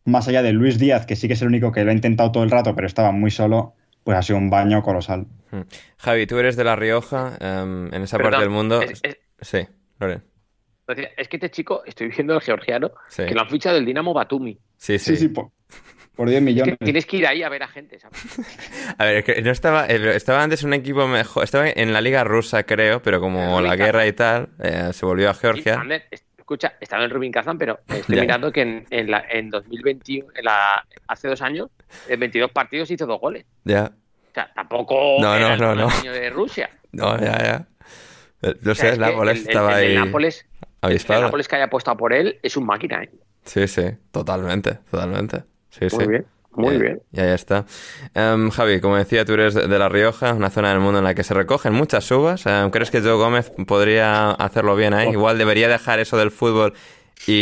más 0.04 0.28
allá 0.28 0.42
de 0.42 0.52
Luis 0.52 0.78
Díaz, 0.78 1.06
que 1.06 1.16
sí 1.16 1.26
que 1.28 1.34
es 1.34 1.42
el 1.42 1.48
único 1.48 1.72
que 1.72 1.84
lo 1.84 1.90
ha 1.90 1.94
intentado 1.94 2.32
todo 2.32 2.42
el 2.44 2.50
rato, 2.50 2.74
pero 2.74 2.86
estaba 2.86 3.12
muy 3.12 3.30
solo, 3.30 3.74
pues 4.04 4.16
ha 4.16 4.22
sido 4.22 4.38
un 4.38 4.50
baño 4.50 4.82
colosal. 4.82 5.26
Mm. 5.50 5.60
Javi, 5.98 6.26
tú 6.26 6.38
eres 6.38 6.56
de 6.56 6.64
La 6.64 6.76
Rioja, 6.76 7.36
em, 7.40 7.92
en 7.92 8.02
esa 8.02 8.18
parte 8.18 8.38
del 8.40 8.50
mundo. 8.50 8.80
es- 8.82 9.00
es- 9.02 9.18
Sí, 9.40 9.66
Loren. 9.98 10.22
Es 11.16 11.28
que 11.28 11.36
este 11.36 11.50
chico, 11.50 11.82
estoy 11.86 12.08
viendo 12.08 12.34
el 12.34 12.40
georgiano, 12.40 12.90
Sí. 13.08 13.24
que 13.24 13.34
lo 13.34 13.42
han 13.42 13.48
fichado 13.48 13.76
del 13.76 13.84
Dinamo 13.86 14.12
Batumi. 14.12 14.58
Sí, 14.76 14.98
sí. 14.98 15.10
Sí, 15.14 15.16
sí, 15.16 15.28
por, 15.28 15.50
por 16.16 16.28
10 16.28 16.38
Es 16.40 16.44
millones. 16.44 16.76
que 16.78 16.84
tienes 16.84 17.06
que 17.06 17.16
ir 17.18 17.26
ahí 17.28 17.42
a 17.44 17.48
ver 17.48 17.62
a 17.62 17.68
gente, 17.68 17.98
¿sabes? 18.00 18.18
A 18.98 19.04
ver, 19.04 19.22
que 19.22 19.40
no 19.40 19.50
estaba, 19.52 19.86
estaba 19.86 20.42
antes 20.42 20.64
un 20.64 20.74
equipo 20.74 21.06
mejor, 21.06 21.44
estaba 21.44 21.68
en 21.68 21.92
la 21.92 22.00
liga 22.00 22.24
rusa, 22.24 22.64
creo, 22.64 23.00
pero 23.02 23.20
como 23.20 23.60
la 23.60 23.76
guerra 23.76 24.04
y 24.06 24.12
tal, 24.12 24.48
eh, 24.62 24.90
se 24.92 25.06
volvió 25.06 25.30
a 25.30 25.34
Sí, 25.34 25.40
Georgia. 25.42 25.80
Ander, 25.80 26.06
escucha, 26.50 26.74
estaba 26.80 27.04
en 27.04 27.10
Rubin 27.10 27.30
Kazan, 27.32 27.56
pero 27.58 27.78
estoy 27.88 28.16
Ya. 28.16 28.22
mirando 28.22 28.52
que 28.52 28.62
en, 28.62 28.86
en, 28.90 29.10
la, 29.10 29.24
en 29.30 29.50
2021, 29.50 30.28
en 30.34 30.44
la, 30.44 30.84
hace 31.06 31.28
dos 31.28 31.40
años, 31.42 31.68
en 32.08 32.18
22 32.18 32.50
partidos 32.50 32.90
hizo 32.90 33.06
dos 33.06 33.20
goles. 33.20 33.44
Ya. 33.64 33.92
O 34.30 34.34
sea, 34.34 34.50
tampoco 34.54 35.16
No, 35.20 35.34
era 35.34 35.48
no, 35.48 35.54
el 35.54 35.60
no, 35.60 35.74
no. 35.74 35.82
Ronaldinho 35.84 36.12
de 36.12 36.30
Rusia. 36.30 36.70
No, 36.92 37.16
ya, 37.18 37.38
ya. 37.38 37.66
Eh, 38.42 38.54
No 38.62 38.72
O 38.72 38.74
sea, 38.74 38.92
sé, 38.94 38.98
Nápoles 38.98 39.38
el- 39.38 39.42
el- 39.42 39.48
estaba 39.48 39.80
el 39.80 39.88
ahí 39.98 40.04
Nápoles, 40.04 40.46
el. 40.82 41.06
Nápoles 41.08 41.46
que 41.48 41.56
haya 41.56 41.64
apostado 41.66 41.96
por 41.96 42.12
él 42.12 42.38
es 42.42 42.56
un 42.56 42.66
máquina, 42.66 43.02
¿eh? 43.02 43.10
Sí, 43.44 43.66
sí, 43.68 43.82
totalmente, 44.10 44.74
totalmente. 44.90 45.44
Sí, 45.70 45.86
Muy 45.92 46.04
sí. 46.04 46.06
bien. 46.10 46.26
Muy 46.52 46.76
Eh, 46.76 46.78
bien. 46.78 47.02
Ya, 47.12 47.24
ya 47.26 47.34
está. 47.34 47.66
Em, 48.14 48.50
Javi, 48.50 48.80
como 48.80 48.96
decía, 48.96 49.24
tú 49.24 49.34
eres 49.34 49.54
de 49.54 49.66
de 49.68 49.78
La 49.78 49.88
Rioja, 49.88 50.34
una 50.34 50.50
zona 50.50 50.70
del 50.70 50.80
mundo 50.80 50.98
en 50.98 51.04
la 51.04 51.14
que 51.14 51.22
se 51.24 51.34
recogen 51.34 51.72
muchas 51.72 52.10
uvas. 52.10 52.44
Em, 52.46 52.70
¿Crees 52.70 52.90
que 52.90 53.00
Joe 53.00 53.14
Gómez 53.14 53.52
podría 53.66 54.30
hacerlo 54.32 54.76
bien 54.76 54.94
ahí? 54.94 55.10
Igual 55.10 55.38
debería 55.38 55.68
dejar 55.68 55.98
eso 56.00 56.16
del 56.16 56.30
fútbol 56.30 56.74
y, 57.26 57.34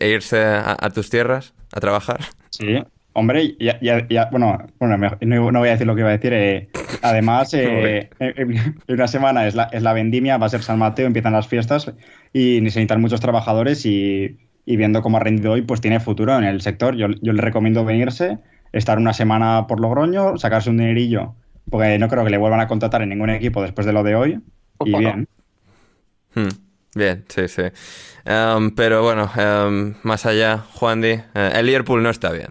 e 0.00 0.08
irse 0.14 0.42
a, 0.44 0.76
a 0.78 0.90
tus 0.90 1.10
tierras 1.10 1.54
a 1.72 1.80
trabajar. 1.80 2.20
Sí, 2.50 2.82
hombre, 3.12 3.56
ya, 3.58 3.78
ya, 3.80 4.06
ya- 4.08 4.28
bueno, 4.30 4.58
bueno 4.78 4.96
no, 5.20 5.52
no 5.52 5.58
voy 5.60 5.68
a 5.68 5.72
decir 5.72 5.86
lo 5.86 5.94
que 5.94 6.00
iba 6.00 6.10
a 6.10 6.12
decir. 6.12 6.32
eh, 6.32 6.68
además, 7.02 7.54
eh, 7.54 8.10
en, 8.18 8.56
en 8.56 8.74
una 8.88 9.08
semana 9.08 9.46
es 9.46 9.54
la, 9.54 9.64
es 9.64 9.82
la 9.82 9.92
vendimia, 9.92 10.36
va 10.38 10.46
a 10.46 10.48
ser 10.48 10.62
San 10.62 10.78
Mateo, 10.78 11.06
empiezan 11.06 11.32
las 11.32 11.48
fiestas 11.48 11.92
y 12.32 12.60
necesitan 12.60 13.00
muchos 13.00 13.20
trabajadores 13.20 13.84
y, 13.86 14.38
y 14.66 14.76
viendo 14.76 15.02
cómo 15.02 15.16
ha 15.16 15.20
rendido 15.20 15.52
hoy, 15.52 15.62
pues 15.62 15.80
tiene 15.80 16.00
futuro 16.00 16.36
en 16.38 16.44
el 16.44 16.60
sector. 16.60 16.96
Yo, 16.96 17.08
yo 17.22 17.32
le 17.32 17.42
recomiendo 17.42 17.84
venirse, 17.84 18.38
estar 18.72 18.98
una 18.98 19.12
semana 19.12 19.66
por 19.66 19.80
Logroño, 19.80 20.36
sacarse 20.38 20.70
un 20.70 20.76
dinerillo, 20.78 21.34
porque 21.70 21.98
no 21.98 22.08
creo 22.08 22.24
que 22.24 22.30
le 22.30 22.38
vuelvan 22.38 22.60
a 22.60 22.68
contratar 22.68 23.02
en 23.02 23.08
ningún 23.10 23.30
equipo 23.30 23.62
después 23.62 23.86
de 23.86 23.92
lo 23.92 24.02
de 24.02 24.14
hoy. 24.14 24.40
Y 24.84 24.90
Ojalá. 24.92 24.98
bien. 25.00 25.28
Hmm, 26.34 26.48
Bien, 26.94 27.24
sí, 27.28 27.46
sí. 27.48 27.62
Em, 28.24 28.74
pero 28.74 29.02
bueno, 29.02 29.30
em, 29.36 29.94
más 30.02 30.26
allá, 30.26 30.58
Juan 30.74 31.00
Di, 31.00 31.08
eh, 31.10 31.52
el 31.54 31.66
Liverpool 31.66 32.02
no 32.02 32.10
está 32.10 32.32
bien. 32.32 32.48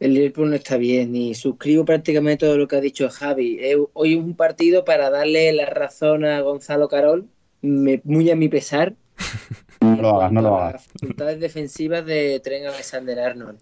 El 0.00 0.14
Liverpool 0.14 0.50
no 0.50 0.56
está 0.56 0.76
bien 0.76 1.14
y 1.16 1.34
suscribo 1.34 1.84
prácticamente 1.84 2.46
todo 2.46 2.56
lo 2.56 2.68
que 2.68 2.76
ha 2.76 2.80
dicho 2.80 3.08
Javi. 3.10 3.58
Eh, 3.60 3.76
Hoy 3.94 4.12
es 4.14 4.18
un 4.18 4.34
partido 4.36 4.84
para 4.84 5.10
darle 5.10 5.52
la 5.52 5.66
razón 5.66 6.24
a 6.24 6.40
Gonzalo 6.40 6.88
Carol, 6.88 7.28
me- 7.62 8.00
muy 8.04 8.30
a 8.30 8.36
mi 8.36 8.48
pesar. 8.48 8.94
No 9.80 9.96
lo 9.96 10.16
hagas, 10.16 10.32
no 10.32 10.40
lo 10.40 10.56
hagas. 10.56 10.72
Las 10.74 11.00
facultades 11.00 11.40
defensivas 11.40 12.04
de 12.04 12.40
Trent 12.40 12.66
Alexander 12.66 13.18
Arnold. 13.20 13.58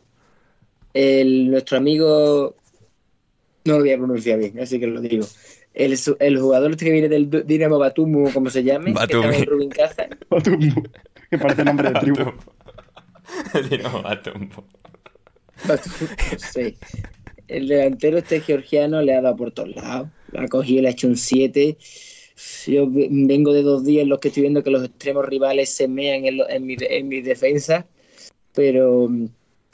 El, 0.94 1.50
nuestro 1.50 1.76
amigo, 1.76 2.56
no 3.64 3.74
lo 3.74 3.80
voy 3.80 3.92
a 3.92 3.98
pronunciar 3.98 4.38
bien, 4.38 4.58
así 4.60 4.80
que 4.80 4.86
lo 4.86 5.00
digo. 5.00 5.26
El, 5.74 5.94
el 6.20 6.40
jugador 6.40 6.70
este 6.70 6.86
que 6.86 6.92
viene 6.92 7.08
del 7.08 7.28
Dinamo 7.46 7.78
Batumu, 7.78 8.32
como 8.32 8.48
se 8.48 8.64
llame, 8.64 8.92
Batumi. 8.92 9.22
que 9.22 9.28
está 9.28 9.42
en 9.42 9.46
Rubin 9.46 9.68
Caza, 9.68 10.06
que 11.30 11.38
parece 11.38 11.64
nombre 11.64 11.90
de 11.90 12.00
tribu. 12.00 12.32
Dinamo 13.70 14.02
Batumbo. 14.02 14.64
Batumu, 15.68 16.08
sí. 16.38 16.76
El 17.48 17.68
delantero 17.68 18.18
este 18.18 18.40
georgiano 18.40 19.02
le 19.02 19.14
ha 19.14 19.20
dado 19.20 19.36
por 19.36 19.52
todos 19.52 19.76
lados. 19.76 20.08
La 20.32 20.42
ha 20.42 20.48
cogido, 20.48 20.82
le 20.82 20.88
ha 20.88 20.92
hecho 20.92 21.08
un 21.08 21.16
7. 21.16 21.76
Yo 22.66 22.90
ve- 22.90 23.08
vengo 23.10 23.52
de 23.52 23.62
dos 23.62 23.84
días 23.84 24.02
en 24.02 24.08
los 24.10 24.18
que 24.18 24.28
estoy 24.28 24.42
viendo 24.42 24.62
que 24.62 24.70
los 24.70 24.84
extremos 24.84 25.24
rivales 25.26 25.70
se 25.70 25.88
mean 25.88 26.26
en, 26.26 26.36
lo- 26.38 26.48
en 26.48 26.66
mi, 26.66 26.76
en 26.80 27.08
mi 27.08 27.20
defensa. 27.22 27.86
Pero 28.54 29.08
mm, 29.08 29.26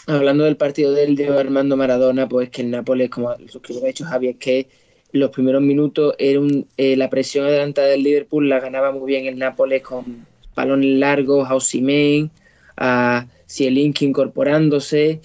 hablando 0.06 0.44
del 0.44 0.56
partido 0.56 0.92
del 0.92 1.16
de 1.16 1.28
Armando 1.28 1.76
Maradona, 1.76 2.28
pues 2.28 2.50
que 2.50 2.62
el 2.62 2.70
Nápoles, 2.70 3.10
como 3.10 3.30
lo 3.30 3.60
que 3.62 3.74
ha 3.74 3.86
dicho 3.86 4.04
Javi, 4.04 4.28
es 4.28 4.36
que 4.36 4.68
los 5.12 5.30
primeros 5.30 5.60
minutos 5.62 6.14
era 6.18 6.40
un, 6.40 6.66
eh, 6.76 6.96
la 6.96 7.10
presión 7.10 7.44
adelantada 7.46 7.88
del 7.88 8.02
Liverpool 8.02 8.48
la 8.48 8.60
ganaba 8.60 8.92
muy 8.92 9.06
bien 9.06 9.26
el 9.26 9.38
Nápoles 9.38 9.82
con 9.82 10.26
balones 10.54 10.98
largos, 10.98 11.48
a 11.48 11.54
Osimhen, 11.54 12.30
a 12.76 13.26
Zielinski 13.48 14.06
incorporándose, 14.06 15.20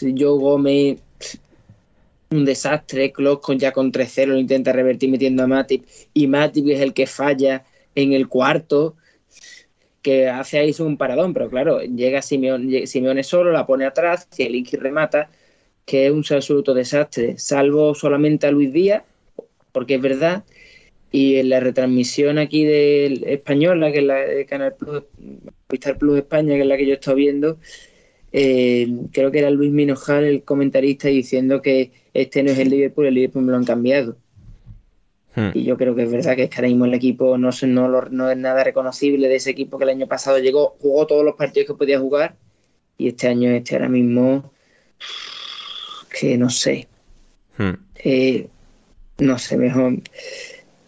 Joe 0.00 0.38
Gómez 0.38 0.98
un 2.34 2.44
desastre, 2.44 3.12
Klopp 3.12 3.42
con 3.42 3.58
ya 3.58 3.72
con 3.72 3.92
3-0 3.92 4.26
lo 4.26 4.38
intenta 4.38 4.72
revertir 4.72 5.10
metiendo 5.10 5.42
a 5.42 5.46
Matip 5.46 5.84
y 6.12 6.26
Matip 6.26 6.68
es 6.68 6.80
el 6.80 6.92
que 6.92 7.06
falla 7.06 7.64
en 7.94 8.12
el 8.12 8.28
cuarto 8.28 8.96
que 10.02 10.28
hace 10.28 10.58
ahí 10.58 10.74
un 10.80 10.98
paradón, 10.98 11.32
pero 11.32 11.48
claro, 11.48 11.80
llega 11.80 12.20
Simeone, 12.20 12.86
Simeone 12.86 13.22
solo, 13.22 13.50
la 13.52 13.66
pone 13.66 13.86
atrás, 13.86 14.28
Zielinski 14.34 14.76
remata, 14.76 15.30
que 15.86 16.06
es 16.06 16.12
un 16.12 16.22
absoluto 16.30 16.74
desastre, 16.74 17.38
salvo 17.38 17.94
solamente 17.94 18.46
a 18.46 18.50
Luis 18.50 18.70
Díaz, 18.70 19.02
porque 19.72 19.94
es 19.94 20.02
verdad, 20.02 20.44
y 21.10 21.36
en 21.36 21.48
la 21.48 21.60
retransmisión 21.60 22.38
aquí 22.38 22.64
del 22.64 23.24
española, 23.24 23.92
que 23.92 23.98
es 24.00 24.04
la 24.04 24.16
de 24.16 24.44
Canal 24.44 24.74
Plus, 24.74 25.04
Movistar 25.70 25.96
Plus 25.96 26.18
España, 26.18 26.54
que 26.54 26.60
es 26.60 26.66
la 26.66 26.76
que 26.76 26.86
yo 26.86 26.94
estoy 26.94 27.14
viendo, 27.14 27.58
eh, 28.36 28.88
creo 29.12 29.30
que 29.30 29.38
era 29.38 29.50
Luis 29.50 29.70
Minojal 29.70 30.24
el 30.24 30.42
comentarista 30.42 31.06
diciendo 31.08 31.62
que 31.62 31.92
este 32.12 32.42
no 32.42 32.50
es 32.50 32.58
el 32.58 32.68
Liverpool, 32.70 33.06
el 33.06 33.14
Liverpool 33.14 33.44
me 33.44 33.52
lo 33.52 33.58
han 33.58 33.64
cambiado. 33.64 34.16
Hmm. 35.36 35.50
Y 35.54 35.62
yo 35.64 35.76
creo 35.76 35.94
que 35.94 36.02
es 36.02 36.10
verdad 36.10 36.34
que 36.34 36.42
es 36.44 36.50
que 36.50 36.56
ahora 36.56 36.68
mismo 36.68 36.84
el 36.84 36.94
equipo 36.94 37.38
no, 37.38 37.52
se- 37.52 37.68
no, 37.68 37.88
lo- 37.88 38.08
no 38.10 38.28
es 38.30 38.36
nada 38.36 38.64
reconocible 38.64 39.28
de 39.28 39.36
ese 39.36 39.50
equipo 39.50 39.78
que 39.78 39.84
el 39.84 39.90
año 39.90 40.08
pasado 40.08 40.38
llegó, 40.38 40.76
jugó 40.80 41.06
todos 41.06 41.24
los 41.24 41.36
partidos 41.36 41.68
que 41.68 41.74
podía 41.74 42.00
jugar 42.00 42.36
y 42.98 43.08
este 43.08 43.28
año 43.28 43.50
este 43.50 43.76
ahora 43.76 43.88
mismo 43.88 44.52
que 46.10 46.36
no 46.38 46.50
sé, 46.50 46.88
Hmm. 47.56 47.74
eh, 47.96 48.48
no 49.18 49.38
sé, 49.38 49.56
mejor 49.56 49.98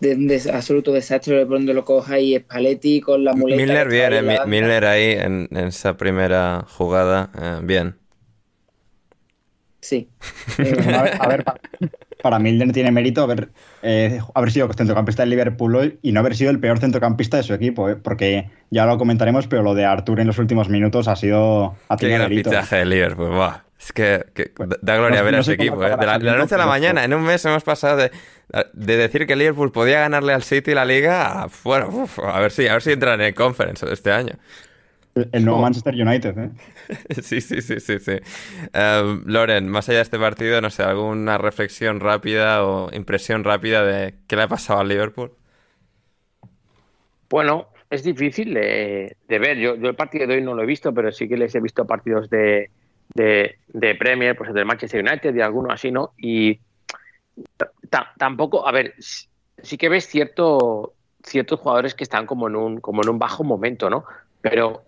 de 0.01 0.15
un 0.15 0.27
des- 0.27 0.47
absoluto 0.47 0.93
desastre 0.93 1.37
de 1.37 1.47
por 1.47 1.57
donde 1.57 1.73
lo 1.75 1.85
coja 1.85 2.19
y 2.19 2.37
Spalletti 2.37 3.01
con 3.01 3.25
la 3.25 3.33
muleta. 3.33 3.63
Milner 3.63 3.89
bien, 3.89 4.13
eh. 4.31 4.39
Milner 4.47 4.85
ahí 4.85 5.13
en, 5.13 5.49
en 5.51 5.67
esa 5.69 5.97
primera 5.97 6.65
jugada, 6.69 7.31
eh, 7.41 7.61
bien. 7.63 7.97
Sí. 9.81 10.09
Bueno, 10.59 10.99
a 10.99 11.03
ver, 11.03 11.13
a 11.21 11.29
ver, 11.29 11.45
pa- 11.45 11.55
para 12.23 12.39
Milner 12.39 12.73
tiene 12.73 12.91
mérito 12.91 13.23
haber, 13.23 13.51
eh, 13.83 14.21
haber 14.35 14.51
sido 14.51 14.69
centrocampista 14.73 15.23
del 15.23 15.31
Liverpool 15.31 15.77
hoy 15.77 15.99
y 16.03 16.13
no 16.13 16.21
haber 16.21 16.35
sido 16.35 16.51
el 16.51 16.59
peor 16.59 16.79
centrocampista 16.79 17.37
de 17.37 17.43
su 17.43 17.55
equipo, 17.55 17.89
eh, 17.89 17.97
porque 17.97 18.51
ya 18.71 18.87
lo 18.87 18.97
comentaremos, 18.99 19.47
pero 19.47 19.63
lo 19.63 19.75
de 19.75 19.85
Artur 19.85 20.19
en 20.21 20.27
los 20.27 20.39
últimos 20.39 20.69
minutos 20.69 21.09
ha 21.09 21.15
sido 21.17 21.77
ha 21.89 21.97
Qué 21.97 22.09
gran 22.09 22.23
mérito. 22.31 22.51
fichaje 22.51 22.77
de 22.77 22.87
Liverpool. 22.87 23.31
Es 23.79 23.93
que, 23.93 24.25
que 24.35 24.53
Bueno, 24.57 24.75
da 24.81 24.97
gloria 24.97 25.19
no- 25.19 25.25
ver 25.25 25.33
no 25.35 25.39
a 25.39 25.41
ese 25.43 25.53
equipo, 25.53 25.85
eh. 25.85 25.91
De 25.97 26.07
la, 26.07 26.19
de 26.19 26.25
la 26.25 26.37
noche 26.37 26.55
a 26.55 26.59
la 26.59 26.67
mañana, 26.67 27.05
en 27.05 27.13
un 27.15 27.23
mes 27.23 27.45
hemos 27.45 27.63
pasado 27.63 27.99
de, 27.99 28.11
de 28.73 28.97
decir 28.97 29.27
que 29.27 29.37
Liverpool 29.37 29.73
podía 29.73 30.01
ganarle 30.01 30.33
al 30.33 30.43
City 30.43 30.75
la 30.75 30.85
liga 30.85 31.49
bueno, 31.65 31.89
uf, 31.89 32.19
a 32.21 32.41
ver 32.41 32.53
si, 32.53 32.67
a 32.67 32.75
ver 32.75 32.83
si 32.83 32.93
entran 32.93 33.21
en 33.21 33.27
el 33.29 33.35
conference 33.35 33.87
este 33.93 34.13
año. 34.13 34.35
El, 35.15 35.29
el 35.33 35.45
nuevo 35.45 35.61
Manchester 35.63 35.95
United, 35.95 36.39
¿eh? 36.39 36.51
Sí, 37.23 37.41
sí, 37.41 37.63
sí, 37.63 37.81
sí, 37.81 37.99
sí. 37.99 38.13
Em, 38.73 39.23
Loren, 39.27 39.69
más 39.69 39.89
allá 39.89 39.99
de 39.99 40.03
este 40.03 40.19
partido, 40.19 40.61
no 40.61 40.71
sé, 40.71 40.83
alguna 40.83 41.39
reflexión 41.39 42.01
rápida 42.01 42.65
o 42.65 42.91
impresión 42.95 43.45
rápida 43.45 43.85
de 43.85 44.15
qué 44.27 44.37
le 44.37 44.43
ha 44.43 44.49
pasado 44.49 44.81
al 44.81 44.89
Liverpool. 44.89 45.33
Bueno, 47.29 47.69
es 47.91 48.03
difícil 48.05 48.55
de, 48.55 49.17
de 49.29 49.39
ver. 49.39 49.59
Yo, 49.59 49.77
yo 49.77 49.89
el 49.89 49.97
partido 49.97 50.27
de 50.27 50.37
hoy 50.37 50.43
no 50.43 50.55
lo 50.55 50.63
he 50.63 50.67
visto, 50.67 50.93
pero 50.95 51.11
sí 51.13 51.29
que 51.29 51.37
les 51.37 51.55
he 51.55 51.61
visto 51.61 51.87
partidos 51.87 52.31
de, 52.31 52.71
de, 53.15 53.59
de 53.69 53.95
Premier, 53.97 54.37
pues 54.37 54.53
del 54.55 54.67
Manchester 54.67 55.05
United 55.05 55.35
y 55.35 55.41
alguno 55.41 55.71
así, 55.73 55.91
¿no? 55.91 56.13
Y 56.19 56.61
tampoco, 58.19 58.67
a 58.67 58.73
ver, 58.73 58.95
sí 58.99 59.79
que 59.79 59.89
ves 59.89 60.07
cierto, 60.07 60.95
ciertos 61.23 61.61
jugadores 61.61 61.95
que 61.95 62.05
están 62.05 62.27
como 62.27 62.49
en 62.49 62.57
un, 62.57 62.81
como 62.81 63.03
en 63.03 63.09
un 63.09 63.19
bajo 63.19 63.45
momento, 63.45 63.91
¿no? 63.91 64.05
Pero 64.41 64.83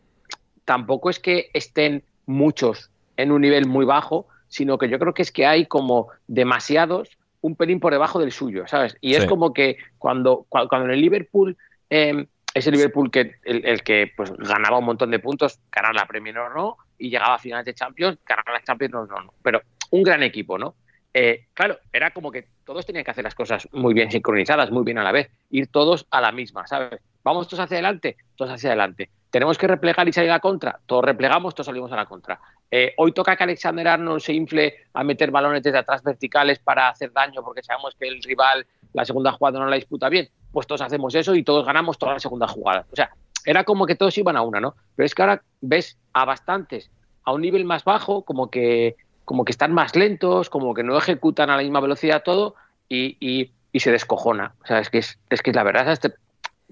tampoco 0.65 1.11
es 1.11 1.19
que 1.19 1.51
estén 1.55 2.05
muchos 2.27 2.91
en 3.17 3.33
un 3.33 3.41
nivel 3.41 3.67
muy 3.67 3.85
bajo, 3.85 4.27
sino 4.49 4.79
que 4.79 4.89
yo 4.89 4.99
creo 4.99 5.15
que 5.15 5.23
es 5.23 5.33
que 5.33 5.47
hay 5.47 5.67
como 5.67 6.09
demasiados 6.27 7.11
un 7.41 7.55
pelín 7.57 7.81
por 7.81 7.93
debajo 7.93 8.19
del 8.19 8.33
suyo, 8.33 8.67
¿sabes? 8.67 8.97
Y 9.01 9.15
es 9.15 9.25
como 9.29 9.53
que 9.53 9.77
cuando, 9.99 10.47
cua- 10.49 10.69
cuando 10.69 10.87
en 10.87 10.95
el 10.95 11.01
Liverpool, 11.01 11.57
eh, 11.91 12.27
ese 12.55 12.71
Liverpool 12.71 13.11
que 13.11 13.37
el, 13.45 13.65
el 13.65 13.83
que 13.83 14.11
pues 14.17 14.33
ganaba 14.33 14.79
un 14.79 14.85
montón 14.87 15.11
de 15.11 15.19
puntos, 15.21 15.61
ganar 15.71 15.95
la 15.95 16.07
Premier 16.07 16.35
no, 16.35 16.49
no, 16.51 16.77
y 16.99 17.11
llegaba 17.11 17.35
a 17.35 17.39
finales 17.39 17.67
de 17.67 17.75
Champions, 17.75 18.19
ganar 18.27 18.45
la 18.53 18.63
Champions 18.63 18.93
no, 18.93 19.07
no, 19.07 19.21
no. 19.21 19.35
Pero 19.43 19.63
un 19.91 20.03
gran 20.03 20.23
equipo, 20.23 20.59
¿no? 20.59 20.75
Eh, 21.21 21.49
claro, 21.53 21.81
era 21.93 22.13
como 22.13 22.31
que 22.31 22.47
todos 22.65 22.87
tenían 22.87 23.05
que 23.05 23.11
hacer 23.11 23.25
las 23.25 23.35
cosas 23.35 23.69
muy 23.73 23.93
bien 23.93 24.09
sincronizadas, 24.09 24.71
muy 24.71 24.85
bien 24.85 24.99
a 24.99 25.03
la 25.03 25.11
vez, 25.11 25.29
ir 25.51 25.67
todos 25.67 26.07
a 26.13 26.21
la 26.21 26.31
misma, 26.31 26.65
¿sabes? 26.69 27.01
Vamos 27.25 27.49
todos 27.49 27.65
hacia 27.65 27.79
adelante, 27.79 28.17
todos 28.37 28.53
hacia 28.53 28.71
adelante. 28.71 29.11
Tenemos 29.29 29.59
que 29.59 29.67
replegar 29.67 30.07
y 30.07 30.13
salir 30.13 30.31
a 30.31 30.35
la 30.35 30.41
contra, 30.41 30.79
todos 30.87 31.05
replegamos, 31.05 31.57
todos 31.57 31.67
salimos 31.67 31.91
a 31.91 31.97
la 31.97 32.07
contra. 32.07 32.39
Eh, 32.71 32.95
hoy 32.99 33.11
toca 33.11 33.35
que 33.35 33.43
Alexander 33.43 33.89
Arnold 33.89 34.21
se 34.21 34.33
infle 34.33 34.87
a 34.95 35.03
meter 35.03 35.33
balones 35.33 35.65
desde 35.65 35.79
atrás 35.79 36.05
verticales 36.05 36.61
para 36.61 36.89
hacer 36.89 37.13
daño 37.13 37.43
porque 37.43 37.65
sabemos 37.65 37.97
que 37.99 38.07
el 38.07 38.23
rival 38.23 38.65
la 38.93 39.05
segunda 39.05 39.33
jugada 39.33 39.59
no 39.59 39.67
la 39.67 39.75
disputa 39.75 40.09
bien. 40.09 40.29
Pues 40.53 40.69
todos 40.69 40.83
hacemos 40.83 41.17
eso 41.17 41.35
y 41.35 41.43
todos 41.43 41.67
ganamos 41.67 41.99
toda 41.99 42.13
la 42.13 42.21
segunda 42.21 42.47
jugada. 42.47 42.87
O 42.93 42.95
sea, 42.95 43.11
era 43.45 43.65
como 43.65 43.87
que 43.87 43.97
todos 43.97 44.17
iban 44.19 44.37
a 44.37 44.43
una, 44.43 44.61
¿no? 44.61 44.77
Pero 44.95 45.05
es 45.05 45.17
que 45.17 45.23
ahora 45.23 45.43
ves 45.63 45.99
a 46.13 46.25
bastantes 46.25 46.93
a 47.25 47.33
un 47.33 47.43
nivel 47.43 47.67
más 47.67 47.85
bajo, 47.85 48.23
como 48.23 48.51
que, 48.51 48.97
como 49.29 49.45
que 49.45 49.53
están 49.53 49.75
más 49.75 49.95
lentos, 49.95 50.49
como 50.49 50.73
que 50.73 50.83
no 50.83 50.97
ejecutan 50.97 51.51
a 51.51 51.57
la 51.59 51.63
misma 51.63 51.81
velocidad 51.81 52.23
todo 52.23 52.55
y, 52.89 53.19
y- 53.21 53.53
y 53.73 53.81
se 53.81 53.93
descojona. 53.93 54.55
O 54.63 54.67
sea, 54.67 54.79
es 54.79 54.89
que 54.89 54.97
es, 54.99 55.19
es 55.29 55.43
que 55.43 55.53
la 55.53 55.65
verdad, 55.65 55.85
¿sabes? 55.85 56.01
Te- 56.01 56.15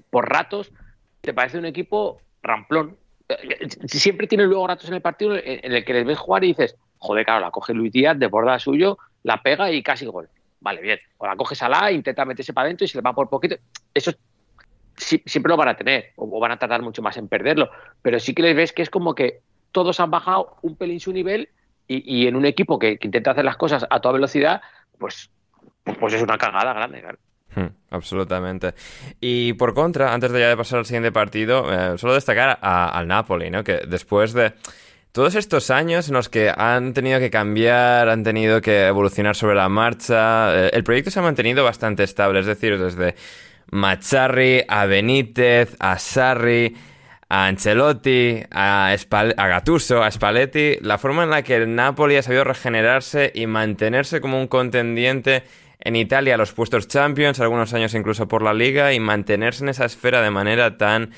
por 0.09 0.27
ratos 0.31 0.73
te 1.21 1.35
parece 1.35 1.59
un 1.59 1.67
equipo 1.67 2.23
ramplón. 2.43 2.97
Eh, 3.29 3.69
Siempre 3.89 4.27
tiene 4.27 4.45
luego 4.47 4.67
ratos 4.67 4.89
en 4.89 4.95
el 4.95 5.03
partido 5.03 5.35
en 5.37 5.71
el 5.71 5.85
que 5.85 5.93
les 5.93 6.07
ves 6.07 6.17
jugar 6.19 6.45
y 6.45 6.49
dices, 6.49 6.77
joder, 6.97 7.27
claro, 7.27 7.41
la 7.41 7.51
coge 7.51 7.75
Luis 7.75 7.93
Díaz, 7.93 8.19
desborda 8.19 8.59
suyo, 8.59 8.97
la 9.23 9.43
pega 9.43 9.71
y 9.71 9.83
casi 9.83 10.07
gol. 10.07 10.31
Vale, 10.61 10.81
bien. 10.81 10.99
O 11.19 11.27
la 11.27 11.37
coge 11.37 11.55
Salah, 11.55 11.93
intenta 11.93 12.25
meterse 12.25 12.55
para 12.55 12.65
adentro 12.65 12.87
y 12.87 12.89
se 12.89 12.97
le 12.97 13.03
va 13.03 13.13
por 13.15 13.29
poquito. 13.29 13.57
Eso 13.93 14.13
siempre 14.97 15.51
lo 15.51 15.59
van 15.59 15.69
a 15.69 15.77
tener, 15.77 16.13
o 16.17 16.41
van 16.41 16.53
a 16.53 16.59
tardar 16.59 16.81
mucho 16.81 17.03
más 17.03 17.19
en 17.19 17.29
perderlo. 17.29 17.69
Pero 18.01 18.19
sí 18.19 18.35
que 18.35 18.41
les 18.43 18.57
ves 18.57 18.73
que 18.73 18.81
es 18.81 18.89
como 18.89 19.15
que 19.15 19.41
todos 19.73 20.01
han 20.01 20.11
bajado 20.11 20.57
un 20.63 20.77
pelín 20.77 21.01
su 21.01 21.13
nivel 21.13 21.51
y, 21.88 22.26
en 22.26 22.37
un 22.37 22.47
equipo 22.47 22.78
que, 22.78 22.99
intenta 23.00 23.31
hacer 23.31 23.45
las 23.45 23.57
cosas 23.57 23.87
a 23.88 24.00
toda 24.00 24.14
velocidad, 24.14 24.61
pues, 24.99 25.31
pues 26.00 26.14
es 26.14 26.23
una 26.23 26.37
cagada 26.37 26.73
grande, 26.73 27.00
claro. 27.00 27.19
Hmm, 27.55 27.75
absolutamente. 27.90 28.75
Y 29.21 29.52
por 29.55 29.73
contra, 29.73 30.12
antes 30.12 30.31
de 30.33 30.40
ya 30.40 30.49
de 30.49 30.57
pasar 30.57 30.81
al 30.81 30.87
siguiente 30.87 31.12
partido, 31.12 31.73
eh, 31.73 31.97
solo 31.97 32.14
destacar 32.14 32.59
a- 32.61 32.88
al 32.88 33.07
Napoli, 33.07 33.50
¿no? 33.50 33.64
Que 33.64 33.83
después 33.88 34.33
de 34.33 34.52
todos 35.12 35.35
estos 35.35 35.71
años 35.71 36.09
en 36.09 36.14
los 36.14 36.28
que 36.28 36.52
han 36.55 36.93
tenido 36.93 37.19
que 37.19 37.31
cambiar, 37.31 38.11
han 38.11 38.23
tenido 38.23 38.61
que 38.61 38.87
evolucionar 38.87 39.35
sobre 39.35 39.55
la 39.55 39.69
marcha, 39.71 40.66
eh, 40.66 40.71
el 40.75 40.85
proyecto 40.85 41.11
se 41.11 41.21
ha 41.21 41.23
mantenido 41.23 41.64
bastante 41.64 42.02
estable, 42.02 42.40
es 42.40 42.47
decir, 42.47 42.78
desde 42.78 43.14
Mazzarri 43.71 44.62
a 44.69 44.85
Benítez, 44.85 45.75
a 45.81 45.99
Sarri, 45.99 46.76
a 47.28 47.47
Ancelotti, 47.47 48.42
a, 48.50 48.95
Spal- 48.97 49.35
a 49.37 49.47
Gattuso, 49.49 50.02
a 50.02 50.11
Spalletti, 50.11 50.78
la 50.80 50.99
forma 50.99 51.25
en 51.25 51.30
la 51.30 51.42
que 51.42 51.56
el 51.56 51.75
Napoli 51.75 52.16
ha 52.16 52.23
sabido 52.23 52.45
regenerarse 52.45 53.33
y 53.35 53.47
mantenerse 53.47 54.21
como 54.21 54.40
un 54.40 54.47
contendiente 54.47 55.42
en 55.80 55.97
Italia 55.97 56.35
a 56.35 56.38
los 56.38 56.52
puestos 56.52 56.88
Champions, 56.88 57.40
algunos 57.40 57.73
años 57.75 57.95
incluso 57.95 58.28
por 58.28 58.42
la 58.42 58.54
Liga, 58.54 58.92
y 58.92 59.00
mantenerse 59.00 59.64
en 59.64 59.71
esa 59.71 59.85
esfera 59.85 60.23
de 60.23 60.30
manera 60.30 60.76
tan 60.78 61.11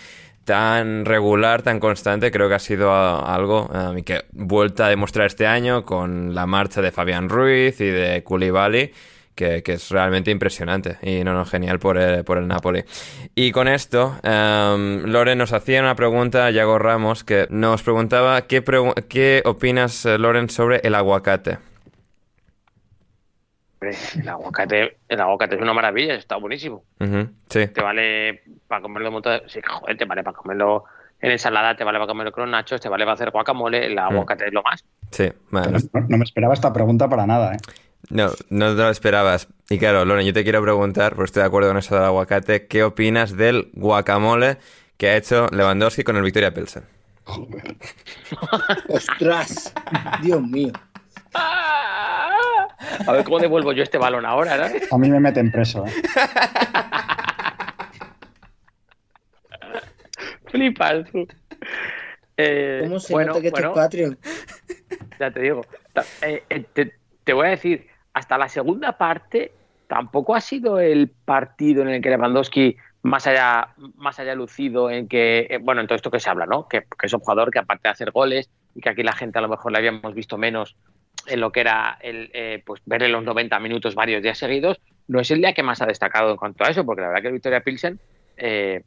tan 0.45 1.05
regular, 1.05 1.61
tan 1.61 1.79
constante, 1.79 2.31
creo 2.31 2.49
que 2.49 2.55
ha 2.55 2.59
sido 2.59 2.91
ah, 2.91 3.35
algo 3.35 3.69
ah, 3.71 3.93
que 4.03 4.25
vuelta 4.33 4.87
a 4.87 4.89
demostrar 4.89 5.27
este 5.27 5.47
año 5.47 5.85
con 5.85 6.35
la 6.35 6.47
marcha 6.47 6.81
de 6.81 6.91
Fabián 6.91 7.29
Ruiz 7.29 7.79
y 7.83 7.85
de 7.91 8.25
Koulibaly, 8.25 8.93
que, 9.39 9.63
que 9.63 9.75
es 9.75 9.89
realmente 9.91 10.33
impresionante 10.33 10.99
y 11.01 11.23
no, 11.23 11.33
no, 11.33 11.45
genial 11.47 11.79
por 11.79 11.97
el, 11.97 12.25
por 12.25 12.39
el 12.39 12.49
Napoli. 12.49 12.83
Y 13.37 13.53
con 13.53 13.69
esto, 13.69 14.17
em, 14.25 15.05
Loren 15.05 15.39
nos 15.39 15.53
hacía 15.53 15.81
una 15.81 15.95
pregunta, 15.95 16.51
Yago 16.51 16.77
Ramos, 16.81 17.23
que 17.23 17.47
nos 17.49 17.85
preguntaba 17.85 18.43
qué, 18.43 18.65
pregu- 18.65 18.95
qué 19.09 19.43
opinas, 19.45 20.05
eh, 20.07 20.19
Loren, 20.19 20.51
sobre 20.51 20.81
el 20.83 20.97
aguacate. 20.97 21.59
El 23.81 24.29
aguacate, 24.29 24.97
el 25.09 25.21
aguacate 25.21 25.55
es 25.55 25.63
una 25.63 25.73
maravilla, 25.73 26.15
está 26.17 26.35
buenísimo. 26.37 26.83
Sí, 27.49 27.69
Te 27.69 27.81
vale 27.81 28.43
para 28.67 28.83
comerlo 28.83 29.09
un 29.09 29.15
montón 29.15 29.35
de- 29.41 29.49
sí, 29.49 29.61
joder, 29.65 29.97
te 29.97 30.05
vale 30.05 30.25
para 30.25 30.37
comerlo 30.37 30.85
en 31.21 31.31
ensalada, 31.31 31.77
te 31.77 31.85
vale 31.85 31.99
para 31.99 32.09
comerlo 32.09 32.33
con 32.33 32.51
nachos, 32.51 32.81
te 32.81 32.89
vale 32.89 33.05
para 33.05 33.15
hacer 33.15 33.31
guacamole, 33.31 33.87
el 33.87 33.97
aguacate 33.99 34.47
es 34.49 34.53
lo 34.53 34.63
más. 34.65 34.85
sí. 35.13 35.29
No, 35.53 35.61
no 36.09 36.19
me 36.19 36.25
esperaba 36.25 36.55
esta 36.55 36.73
pregunta 36.73 37.09
para 37.09 37.25
nada, 37.27 37.55
¿eh? 37.55 37.59
No, 38.11 38.31
no 38.49 38.71
te 38.75 38.83
lo 38.83 38.91
esperabas. 38.91 39.49
Y 39.71 39.79
claro, 39.79 40.05
Loren, 40.05 40.27
yo 40.27 40.33
te 40.33 40.43
quiero 40.43 40.63
preguntar, 40.63 41.15
porque 41.15 41.27
estoy 41.27 41.43
de 41.43 41.47
acuerdo 41.47 41.69
con 41.69 41.77
eso 41.79 41.95
del 41.95 42.05
aguacate, 42.05 42.67
¿qué 42.67 42.83
opinas 42.85 43.37
del 43.37 43.71
guacamole 43.75 44.59
que 44.97 45.11
ha 45.11 45.17
hecho 45.17 45.47
Lewandowski 45.53 46.05
con 46.05 46.17
el 46.17 46.23
Victoria 46.23 46.55
Pilsen? 46.55 46.85
¡Ostras! 48.89 49.73
Dios 50.23 50.43
mío. 50.43 50.73
A 51.35 53.13
ver 53.13 53.25
cómo 53.25 53.39
devuelvo 53.39 53.73
yo 53.73 53.83
este 53.83 53.99
balón 53.99 54.25
ahora, 54.25 54.57
¿sabes? 54.57 54.91
A 54.91 54.97
mí 54.99 55.11
me 55.11 55.21
meten 55.21 55.53
preso, 55.53 55.85
¿eh? 55.87 55.93
Flipas 60.47 61.11
tú. 61.11 61.27
Eh, 62.37 62.81
¿Cómo 62.85 63.01
se 63.01 63.13
bueno, 63.13 63.33
nota 63.33 63.43
que 63.43 63.51
bueno, 63.51 63.69
es 63.71 63.75
Patreon? 63.75 64.19
ya 65.21 65.31
te 65.31 65.41
digo. 65.41 65.61
Eh, 66.23 66.43
eh, 66.49 66.65
te, 66.73 66.95
te 67.25 67.33
voy 67.33 67.49
a 67.49 67.51
decir, 67.51 67.87
hasta 68.19 68.37
la 68.37 68.49
segunda 68.49 68.99
parte 68.99 69.53
tampoco 69.87 70.35
ha 70.35 70.41
sido 70.41 70.81
el 70.81 71.09
partido 71.09 71.83
en 71.83 71.89
el 71.89 72.03
que 72.03 72.11
Lewandowski 72.11 72.77
más 73.03 73.27
allá, 73.29 73.75
más 73.95 74.19
allá 74.19 74.35
lucido 74.35 74.91
en 74.91 75.07
que, 75.09 75.47
eh, 75.49 75.59
bueno, 75.59 75.81
en 75.81 75.87
todo 75.87 75.95
esto 75.97 76.11
que 76.11 76.19
se 76.19 76.29
habla, 76.29 76.47
¿no? 76.47 76.69
Que, 76.69 76.85
es 77.01 77.13
un 77.13 77.21
jugador 77.21 77.51
que 77.53 77.61
aparte 77.61 77.89
de 77.89 77.93
hacer 77.93 78.11
goles 78.11 78.51
y 78.75 78.81
que 78.81 78.89
aquí 78.91 79.03
la 79.05 79.13
gente 79.13 79.39
a 79.39 79.43
lo 79.43 79.49
mejor 79.49 79.71
le 79.73 79.79
habíamos 79.79 80.15
visto 80.15 80.37
menos 80.37 80.77
en 81.27 81.41
lo 81.41 81.53
que 81.53 81.61
era 81.61 81.97
el, 82.01 82.31
eh, 82.35 82.63
pues 82.67 82.83
verle 82.87 83.09
los 83.09 83.23
90 83.23 83.59
minutos 83.61 83.95
varios 83.95 84.23
días 84.23 84.37
seguidos, 84.37 84.81
no 85.07 85.21
es 85.21 85.31
el 85.31 85.39
día 85.39 85.53
que 85.55 85.63
más 85.63 85.81
ha 85.81 85.87
destacado 85.87 86.33
en 86.33 86.37
cuanto 86.37 86.65
a 86.65 86.71
eso, 86.71 86.85
porque 86.85 87.03
la 87.03 87.09
verdad 87.09 87.23
que 87.23 87.33
Victoria 87.33 87.61
Pilsen, 87.61 88.01
eh, 88.37 88.83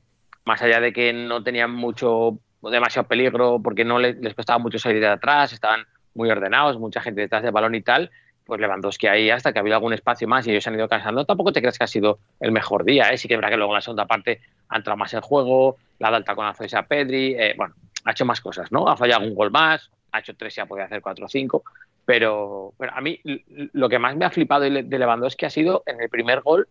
más 0.46 0.62
allá 0.62 0.82
de 0.82 0.92
que 0.92 1.14
no 1.14 1.42
tenían 1.42 1.72
mucho, 1.72 2.38
demasiado 2.62 3.08
peligro, 3.08 3.62
porque 3.64 3.86
no 3.86 3.98
le- 3.98 4.16
les 4.16 4.34
costaba 4.36 4.60
mucho 4.60 4.78
salir 4.78 5.00
de 5.00 5.08
atrás, 5.08 5.54
estaban 5.54 5.86
muy 6.14 6.30
ordenados, 6.30 6.78
mucha 6.80 7.02
gente 7.02 7.22
detrás 7.22 7.44
del 7.44 7.52
balón 7.54 7.76
y 7.76 7.82
tal, 7.82 8.12
pues 8.46 8.60
Lewandowski 8.60 9.08
ahí 9.08 9.30
hasta 9.30 9.54
que 9.54 9.60
había 9.60 9.76
algún 9.76 9.94
espacio 9.94 10.28
más 10.28 10.46
y 10.46 10.52
ellos 10.52 10.64
se 10.64 10.70
han 10.70 10.76
ido 10.76 10.88
cansando, 10.88 11.26
tampoco 11.26 11.52
te 11.52 11.62
creas 11.62 11.78
que 11.78 11.84
ha 11.84 11.88
sido 11.88 12.20
el 12.40 12.52
mejor 12.52 12.84
día, 12.84 13.10
¿eh? 13.10 13.18
sí 13.18 13.28
que 13.28 13.36
es 13.36 13.38
verdad 13.38 13.52
que 13.52 13.58
luego 13.58 13.74
en 13.74 13.76
la 13.76 13.82
segunda 13.82 14.06
parte 14.06 14.42
ha 14.70 14.78
entrado 14.78 14.98
más 14.98 15.14
en 15.14 15.22
juego, 15.22 15.78
la 16.00 16.08
ha 16.08 16.12
dado 16.12 16.20
el 16.20 16.26
taconazo 16.26 16.64
a 16.78 16.84
Pedri, 16.84 17.36
eh, 17.38 17.54
bueno, 17.58 17.76
ha 18.06 18.12
hecho 18.12 18.26
más 18.26 18.42
cosas, 18.42 18.72
¿no? 18.72 18.88
Ha 18.88 18.98
fallado 18.98 19.26
un 19.26 19.36
gol 19.36 19.52
más, 19.52 19.90
ha 20.12 20.20
hecho 20.20 20.36
tres 20.36 20.58
y 20.58 20.62
ha 20.62 20.66
podido 20.66 20.86
hacer 20.86 21.02
cuatro 21.02 21.26
o 21.26 21.30
cinco, 21.30 21.64
pero, 22.06 22.74
pero 22.78 22.94
a 22.94 23.02
mí 23.02 23.20
lo 23.24 23.90
que 23.90 24.00
más 24.00 24.16
me 24.16 24.26
ha 24.26 24.32
flipado 24.32 24.64
de 24.64 24.84
Lewandowski 24.84 25.46
ha 25.46 25.50
sido 25.50 25.84
en 25.86 26.02
el 26.02 26.10
primer 26.10 26.42
gol 26.42 26.68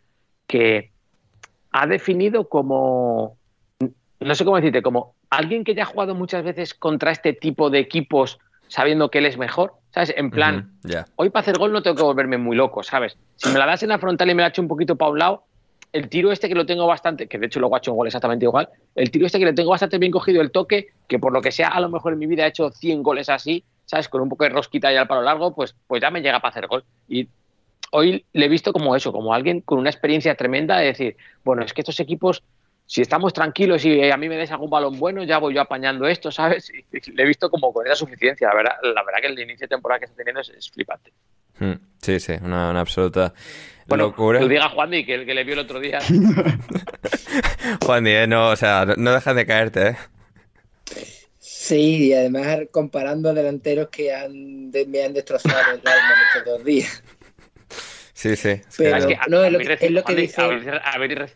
que 0.46 0.90
ha 1.72 1.86
definido 1.86 2.48
como, 2.48 3.36
no 4.18 4.34
sé 4.34 4.44
cómo 4.44 4.56
decirte, 4.56 4.82
como 4.82 5.14
alguien 5.30 5.64
que 5.64 5.74
ya 5.74 5.84
ha 5.84 5.86
jugado 5.86 6.14
muchas 6.14 6.44
veces 6.44 6.74
contra 6.74 7.12
este 7.12 7.32
tipo 7.32 7.70
de 7.70 7.78
equipos 7.78 8.38
sabiendo 8.70 9.10
que 9.10 9.18
él 9.18 9.26
es 9.26 9.36
mejor, 9.36 9.74
¿sabes? 9.92 10.14
En 10.16 10.30
plan, 10.30 10.72
hoy 11.16 11.28
para 11.30 11.42
hacer 11.42 11.58
gol 11.58 11.72
no 11.72 11.82
tengo 11.82 11.96
que 11.96 12.02
volverme 12.04 12.38
muy 12.38 12.56
loco, 12.56 12.82
¿sabes? 12.84 13.16
Si 13.36 13.50
me 13.50 13.58
la 13.58 13.66
das 13.66 13.82
en 13.82 13.88
la 13.88 13.98
frontal 13.98 14.30
y 14.30 14.34
me 14.34 14.42
la 14.42 14.48
echo 14.48 14.62
un 14.62 14.68
poquito 14.68 14.94
para 14.96 15.10
un 15.10 15.18
lado, 15.18 15.44
el 15.92 16.08
tiro 16.08 16.30
este 16.30 16.48
que 16.48 16.54
lo 16.54 16.64
tengo 16.64 16.86
bastante, 16.86 17.26
que 17.26 17.36
de 17.36 17.46
hecho 17.46 17.58
luego 17.58 17.74
ha 17.74 17.78
hecho 17.78 17.90
un 17.90 17.98
gol 17.98 18.06
exactamente 18.06 18.44
igual, 18.44 18.68
el 18.94 19.10
tiro 19.10 19.26
este 19.26 19.40
que 19.40 19.44
le 19.44 19.52
tengo 19.54 19.70
bastante 19.70 19.98
bien 19.98 20.12
cogido, 20.12 20.40
el 20.40 20.52
toque, 20.52 20.90
que 21.08 21.18
por 21.18 21.32
lo 21.32 21.42
que 21.42 21.50
sea, 21.50 21.68
a 21.68 21.80
lo 21.80 21.88
mejor 21.88 22.12
en 22.12 22.20
mi 22.20 22.26
vida 22.26 22.44
he 22.44 22.48
hecho 22.48 22.70
100 22.70 23.02
goles 23.02 23.28
así, 23.28 23.64
¿sabes? 23.86 24.08
Con 24.08 24.20
un 24.20 24.28
poco 24.28 24.44
de 24.44 24.50
rosquita 24.50 24.92
y 24.92 24.96
al 24.96 25.08
palo 25.08 25.22
largo, 25.22 25.52
pues, 25.52 25.74
pues 25.88 26.00
ya 26.00 26.12
me 26.12 26.22
llega 26.22 26.38
para 26.38 26.50
hacer 26.50 26.68
gol. 26.68 26.84
Y 27.08 27.28
hoy 27.90 28.24
le 28.32 28.46
he 28.46 28.48
visto 28.48 28.72
como 28.72 28.94
eso, 28.94 29.12
como 29.12 29.34
alguien 29.34 29.62
con 29.62 29.80
una 29.80 29.90
experiencia 29.90 30.36
tremenda 30.36 30.78
de 30.78 30.86
decir, 30.86 31.16
bueno, 31.44 31.64
es 31.64 31.72
que 31.72 31.80
estos 31.80 31.98
equipos, 31.98 32.44
si 32.92 33.02
estamos 33.02 33.32
tranquilos 33.32 33.84
y 33.84 34.10
a 34.10 34.16
mí 34.16 34.28
me 34.28 34.36
des 34.36 34.50
algún 34.50 34.68
balón 34.68 34.98
bueno, 34.98 35.22
ya 35.22 35.38
voy 35.38 35.54
yo 35.54 35.60
apañando 35.60 36.08
esto, 36.08 36.32
¿sabes? 36.32 36.70
Y 36.70 37.12
le 37.12 37.22
he 37.22 37.26
visto 37.26 37.48
como 37.48 37.72
con 37.72 37.86
esa 37.86 37.94
suficiencia. 37.94 38.48
La 38.48 38.54
verdad, 38.56 38.72
la 38.82 39.04
verdad 39.04 39.20
que 39.20 39.28
el 39.28 39.38
inicio 39.38 39.64
de 39.66 39.68
temporada 39.68 40.00
que 40.00 40.06
está 40.06 40.16
teniendo 40.16 40.40
es, 40.40 40.48
es 40.48 40.68
flipante. 40.70 41.12
Mm, 41.60 41.74
Sí, 42.02 42.18
sí, 42.18 42.32
una, 42.42 42.70
una 42.70 42.80
absoluta 42.80 43.32
Bueno, 43.86 44.06
locura. 44.06 44.38
que 44.40 44.44
lo 44.46 44.48
diga 44.48 44.68
Juan 44.70 44.90
que, 44.90 45.14
el 45.14 45.24
que 45.24 45.34
le 45.34 45.44
vio 45.44 45.52
el 45.54 45.60
otro 45.60 45.78
día. 45.78 46.00
Juan 47.84 48.02
Díez, 48.04 48.26
no, 48.26 48.48
o 48.48 48.56
sea, 48.56 48.84
no, 48.86 48.94
no 48.96 49.12
dejan 49.12 49.36
de 49.36 49.46
caerte, 49.46 49.88
¿eh? 49.90 49.96
Sí, 51.38 52.08
y 52.08 52.12
además 52.14 52.58
comparando 52.72 53.28
a 53.30 53.34
delanteros 53.34 53.88
que 53.90 54.12
han, 54.12 54.70
de- 54.72 54.86
me 54.86 55.04
han 55.04 55.12
destrozado 55.14 55.56
el 55.72 55.78
alma 55.78 56.14
en 56.14 56.26
estos 56.38 56.44
dos 56.54 56.64
días. 56.64 57.04
Sí, 58.12 58.34
sí. 58.36 58.48
es 58.50 58.66
Pero- 58.76 58.92
que- 58.92 58.98
es 58.98 59.06
que 59.06 59.14
a- 59.14 59.26
no, 59.28 59.44
es 59.44 59.52
lo 59.52 59.58
que- 59.60 59.78
es 59.80 59.90
lo 59.90 60.02
que 60.02 60.14
dice- 60.14 60.40
habéis- 60.42 60.80
habéis 60.82 61.12
reci- 61.12 61.34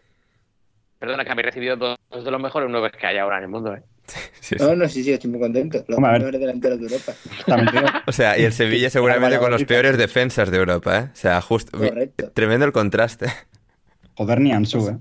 Perdona, 0.98 1.24
que 1.24 1.33
habéis 1.33 1.46
recibido 1.46 1.76
dos, 1.76 1.98
dos 2.11 2.24
de 2.24 2.30
los 2.30 2.40
mejores 2.40 2.68
nueve 2.70 2.90
que 2.98 3.07
hay 3.07 3.18
ahora 3.18 3.38
en 3.38 3.44
el 3.44 3.50
mundo. 3.50 3.74
¿eh? 3.74 3.83
sí, 4.40 4.57
sí. 4.59 4.64
No, 4.64 4.74
no, 4.74 4.88
sí, 4.88 5.02
sí, 5.02 5.12
estoy 5.12 5.30
muy 5.30 5.40
contento. 5.40 5.85
Los 5.88 5.98
Hombre, 5.98 6.11
a 6.11 6.12
ver. 6.12 6.20
mejores 6.20 6.40
delanteros 6.40 6.80
de 6.80 6.87
Europa. 6.87 8.02
O 8.07 8.12
sea, 8.12 8.38
y 8.38 8.44
el 8.44 8.52
Sevilla 8.52 8.90
seguramente 8.90 9.38
con 9.38 9.50
los 9.50 9.64
peores 9.64 9.96
defensas 9.98 10.50
de 10.50 10.59
Europa, 10.59 10.98
¿eh? 10.98 11.11
O 11.12 11.16
sea, 11.16 11.40
justo... 11.40 11.76
Correcto. 11.78 12.30
Tremendo 12.33 12.66
el 12.66 12.72
contraste. 12.72 13.26
joder, 14.14 14.40
ni 14.40 14.52
Ansu, 14.52 14.88
¿eh? 14.88 14.98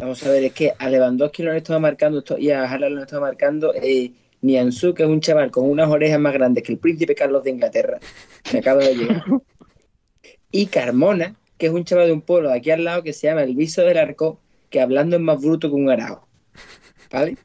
Vamos 0.00 0.24
a 0.24 0.30
ver, 0.30 0.44
es 0.44 0.52
que 0.52 0.72
a 0.78 0.88
Lewandowski 0.88 1.42
lo 1.42 1.50
han 1.50 1.56
estado 1.56 1.80
marcando 1.80 2.22
y 2.38 2.50
a 2.50 2.62
Haaland 2.70 2.92
lo 2.92 2.98
han 2.98 3.04
estado 3.04 3.22
marcando 3.22 3.74
eh, 3.74 4.12
Nianzú, 4.42 4.94
que 4.94 5.02
es 5.02 5.08
un 5.08 5.20
chaval 5.20 5.50
con 5.50 5.68
unas 5.68 5.88
orejas 5.88 6.20
más 6.20 6.32
grandes 6.32 6.62
que 6.62 6.72
el 6.72 6.78
príncipe 6.78 7.14
Carlos 7.14 7.42
de 7.42 7.50
Inglaterra, 7.50 7.98
que 8.44 8.58
acaba 8.58 8.80
de 8.80 8.94
llegar. 8.94 9.24
Y 10.50 10.66
Carmona, 10.66 11.34
que 11.58 11.66
es 11.66 11.72
un 11.72 11.84
chaval 11.84 12.06
de 12.06 12.12
un 12.14 12.22
pueblo 12.22 12.48
de 12.48 12.56
aquí 12.56 12.70
al 12.70 12.82
lado 12.82 13.02
que 13.02 13.12
se 13.12 13.26
llama 13.26 13.42
el 13.42 13.54
Viso 13.54 13.82
del 13.82 13.98
Arco, 13.98 14.40
que 14.70 14.80
hablando 14.80 15.16
es 15.16 15.22
más 15.22 15.40
bruto 15.40 15.68
que 15.68 15.74
un 15.74 15.90
arao. 15.90 16.26
¿Vale? 17.12 17.36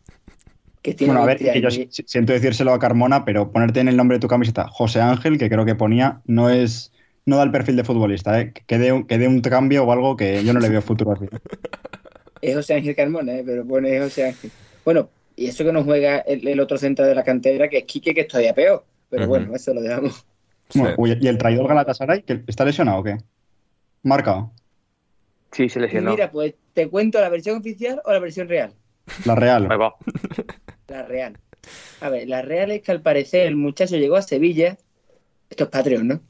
Que 0.81 0.93
tiene 0.93 1.13
Bueno, 1.13 1.23
a 1.23 1.27
ver, 1.27 1.39
20 1.39 1.53
que 1.53 1.61
yo 1.61 2.03
siento 2.05 2.33
decírselo 2.33 2.73
a 2.73 2.79
Carmona, 2.79 3.23
pero 3.23 3.51
ponerte 3.51 3.79
en 3.79 3.87
el 3.87 3.95
nombre 3.95 4.17
de 4.17 4.21
tu 4.21 4.27
camiseta 4.27 4.67
José 4.67 4.99
Ángel, 5.01 5.37
que 5.37 5.49
creo 5.49 5.65
que 5.65 5.75
ponía, 5.75 6.21
no 6.25 6.49
es 6.49 6.91
no 7.25 7.37
da 7.37 7.43
el 7.43 7.51
perfil 7.51 7.77
de 7.77 7.85
futbolista, 7.85 8.37
¿eh? 8.41 8.51
que 8.51 8.77
dé 8.77 8.91
un, 8.91 9.05
que 9.05 9.17
dé 9.17 9.29
un 9.29 9.39
cambio 9.39 9.85
o 9.85 9.91
algo 9.93 10.17
que 10.17 10.43
yo 10.43 10.53
no 10.53 10.59
le 10.59 10.67
veo 10.69 10.81
futuro 10.81 11.13
así. 11.13 11.25
Es 12.41 12.53
José 12.55 12.73
Ángel 12.73 12.95
Carmona, 12.97 13.33
¿eh? 13.35 13.43
pero 13.45 13.65
pone 13.65 13.97
José 14.01 14.27
Ángel. 14.27 14.51
Bueno, 14.83 15.07
y 15.37 15.45
eso 15.47 15.63
que 15.63 15.71
no 15.71 15.85
juega 15.85 16.17
el, 16.19 16.45
el 16.45 16.59
otro 16.59 16.77
centro 16.77 17.05
de 17.05 17.15
la 17.15 17.23
cantera, 17.23 17.69
que 17.69 17.77
es 17.77 17.83
Quique, 17.85 18.13
que 18.13 18.21
es 18.21 18.27
todavía 18.27 18.53
peor. 18.53 18.83
Pero 19.09 19.27
bueno, 19.27 19.55
eso 19.55 19.73
lo 19.73 19.81
dejamos. 19.81 20.25
Bueno, 20.75 20.89
Sí. 20.89 20.95
uy, 20.97 21.17
¿Y 21.21 21.27
el 21.27 21.37
traidor 21.37 21.67
Galatasaray? 21.67 22.23
que 22.23 22.43
¿Está 22.47 22.65
lesionado 22.65 22.99
o 22.99 23.03
qué? 23.03 23.17
Marcado. 24.01 24.51
Sí, 25.53 25.69
se 25.69 25.79
Y 25.79 25.83
lesionó. 25.83 26.11
mira, 26.11 26.31
pues 26.31 26.55
te 26.73 26.89
cuento 26.89 27.21
la 27.21 27.29
versión 27.29 27.57
oficial 27.57 28.01
o 28.05 28.11
la 28.11 28.19
versión 28.19 28.49
real. 28.49 28.73
La 29.25 29.35
Real. 29.35 29.67
Ahí 29.71 29.77
va. 29.77 29.95
La 30.87 31.03
real. 31.03 31.37
A 32.01 32.09
ver, 32.09 32.27
la 32.27 32.41
real 32.41 32.71
es 32.71 32.81
que 32.81 32.91
al 32.91 33.01
parecer 33.01 33.47
el 33.47 33.55
muchacho 33.55 33.95
llegó 33.97 34.15
a 34.15 34.21
Sevilla. 34.21 34.77
Esto 35.49 35.65
es 35.65 35.69
Patreon, 35.69 36.07
¿no? 36.07 36.21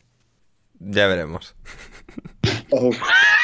Ya 0.79 1.07
veremos. 1.07 1.55
Ojo. 2.71 2.91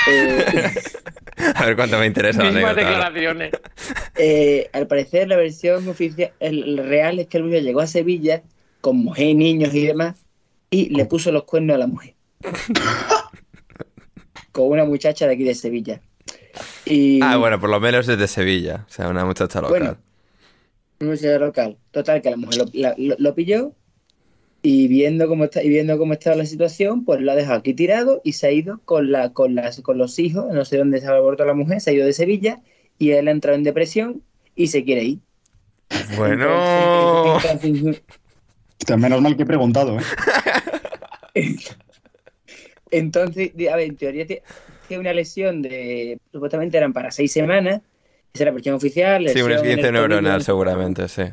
Eh, 0.09 0.45
A 1.55 1.65
ver 1.65 1.75
cuánto 1.75 1.97
me 1.97 2.05
interesa 2.05 2.43
la 2.43 2.51
Mismas 2.51 2.75
declaraciones. 2.75 3.51
eh, 4.17 4.69
al 4.73 4.87
parecer 4.87 5.27
la 5.29 5.37
versión 5.37 5.87
oficial, 5.87 6.33
el, 6.39 6.63
el 6.79 6.87
real 6.89 7.19
es 7.19 7.27
que 7.27 7.37
el 7.37 7.43
muchacho 7.43 7.63
llegó 7.63 7.79
a 7.81 7.87
Sevilla 7.87 8.43
con 8.81 8.97
mujer, 8.97 9.35
niños 9.35 9.73
y 9.73 9.85
demás. 9.85 10.25
y 10.69 10.89
le 10.89 11.05
puso 11.05 11.31
los 11.31 11.43
cuernos 11.43 11.75
a 11.75 11.79
la 11.79 11.87
mujer. 11.87 12.15
Con 14.51 14.67
una 14.69 14.85
muchacha 14.85 15.27
de 15.27 15.33
aquí 15.33 15.43
de 15.43 15.55
Sevilla. 15.55 16.01
Y, 16.85 17.19
Ah, 17.21 17.38
bueno, 17.38 17.59
por 17.59 17.69
lo 17.69 17.79
menos 17.79 18.07
desde 18.07 18.27
Sevilla. 18.27 18.85
O 18.88 18.91
sea, 18.91 19.09
una 19.09 19.25
muchacha 19.25 19.62
local. 19.62 19.79
Bueno. 19.79 19.97
una 21.01 21.09
muchacha 21.12 21.38
local. 21.39 21.77
Total, 21.91 22.21
que 22.21 22.29
la 22.29 22.38
mujer 22.38 22.57
lo, 22.57 22.65
la- 22.73 22.95
lo- 22.97 23.15
lo 23.17 23.35
pilló 23.35 23.73
y 24.62 24.88
viendo 24.89 25.27
cómo 25.29 25.45
está, 25.45 25.63
y 25.63 25.69
viendo 25.69 25.97
cómo 25.97 26.13
estaba 26.13 26.35
la 26.35 26.45
situación, 26.45 27.05
pues 27.05 27.21
lo 27.21 27.31
ha 27.31 27.35
dejado 27.35 27.59
aquí 27.59 27.73
tirado 27.73 28.19
y 28.25 28.33
se 28.33 28.47
ha 28.47 28.51
ido 28.51 28.81
con 28.85 29.12
la, 29.12 29.31
con 29.31 29.55
las, 29.55 29.79
con 29.81 29.97
los 29.97 30.19
hijos, 30.19 30.53
no 30.53 30.65
sé 30.65 30.77
dónde 30.77 30.99
se 30.99 31.07
ha 31.07 31.12
abortado 31.12 31.47
la 31.47 31.53
mujer, 31.55 31.79
se 31.79 31.91
ha 31.91 31.93
ido 31.93 32.05
de 32.05 32.12
Sevilla 32.13 32.59
y 32.97 33.12
él 33.12 33.27
ha 33.29 33.31
entrado 33.31 33.57
en 33.57 33.63
depresión 33.63 34.21
y 34.55 34.67
se 34.67 34.83
quiere 34.83 35.03
ir. 35.03 35.19
Bueno. 36.17 37.39
Entonces, 37.41 38.01
menos 38.97 39.21
mal 39.21 39.38
que 39.38 39.43
he 39.43 39.45
preguntado, 39.45 39.97
¿eh? 39.99 40.03
Entonces, 42.91 43.52
a 43.71 43.75
ver, 43.75 43.88
en 43.89 43.95
teoría 43.97 44.25
tie- 44.25 44.41
tiene 44.88 45.02
una 45.02 45.13
lesión 45.13 45.62
de, 45.62 46.17
supuestamente 46.32 46.78
eran 46.78 46.93
para 46.93 47.12
seis 47.12 47.32
semanas, 47.32 47.82
esa 48.34 48.43
es 48.43 48.45
la 48.45 48.52
versión 48.52 48.75
oficial. 48.75 49.28
Sí, 49.30 49.41
un 49.41 49.49
lesión 49.52 49.65
en 49.65 49.80
esguince 49.80 49.91
neuronal 49.91 50.43
seguramente, 50.43 51.08
sí. 51.08 51.23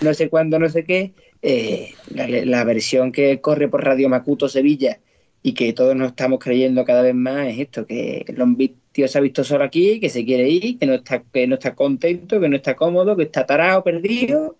No 0.00 0.14
sé 0.14 0.28
cuándo, 0.28 0.58
no 0.58 0.68
sé 0.68 0.84
qué. 0.84 1.12
eh, 1.42 1.92
la, 2.14 2.26
la 2.26 2.64
versión 2.64 3.12
que 3.12 3.40
corre 3.40 3.68
por 3.68 3.84
Radio 3.84 4.08
Macuto 4.08 4.48
Sevilla 4.48 4.98
y 5.42 5.52
que 5.52 5.74
todos 5.74 5.94
nos 5.94 6.08
estamos 6.08 6.38
creyendo 6.38 6.84
cada 6.86 7.02
vez 7.02 7.14
más 7.14 7.48
es 7.48 7.58
esto, 7.58 7.86
que 7.86 8.24
el 8.26 8.74
tío 8.92 9.06
se 9.08 9.18
ha 9.18 9.20
visto 9.20 9.44
solo 9.44 9.62
aquí, 9.64 10.00
que 10.00 10.08
se 10.08 10.24
quiere 10.24 10.48
ir, 10.48 10.78
que 10.78 10.86
no 10.86 10.94
está, 10.94 11.22
que 11.22 11.46
no 11.46 11.56
está 11.56 11.74
contento, 11.74 12.40
que 12.40 12.48
no 12.48 12.56
está 12.56 12.74
cómodo, 12.74 13.14
que 13.16 13.24
está 13.24 13.44
tarado, 13.44 13.84
perdido. 13.84 14.56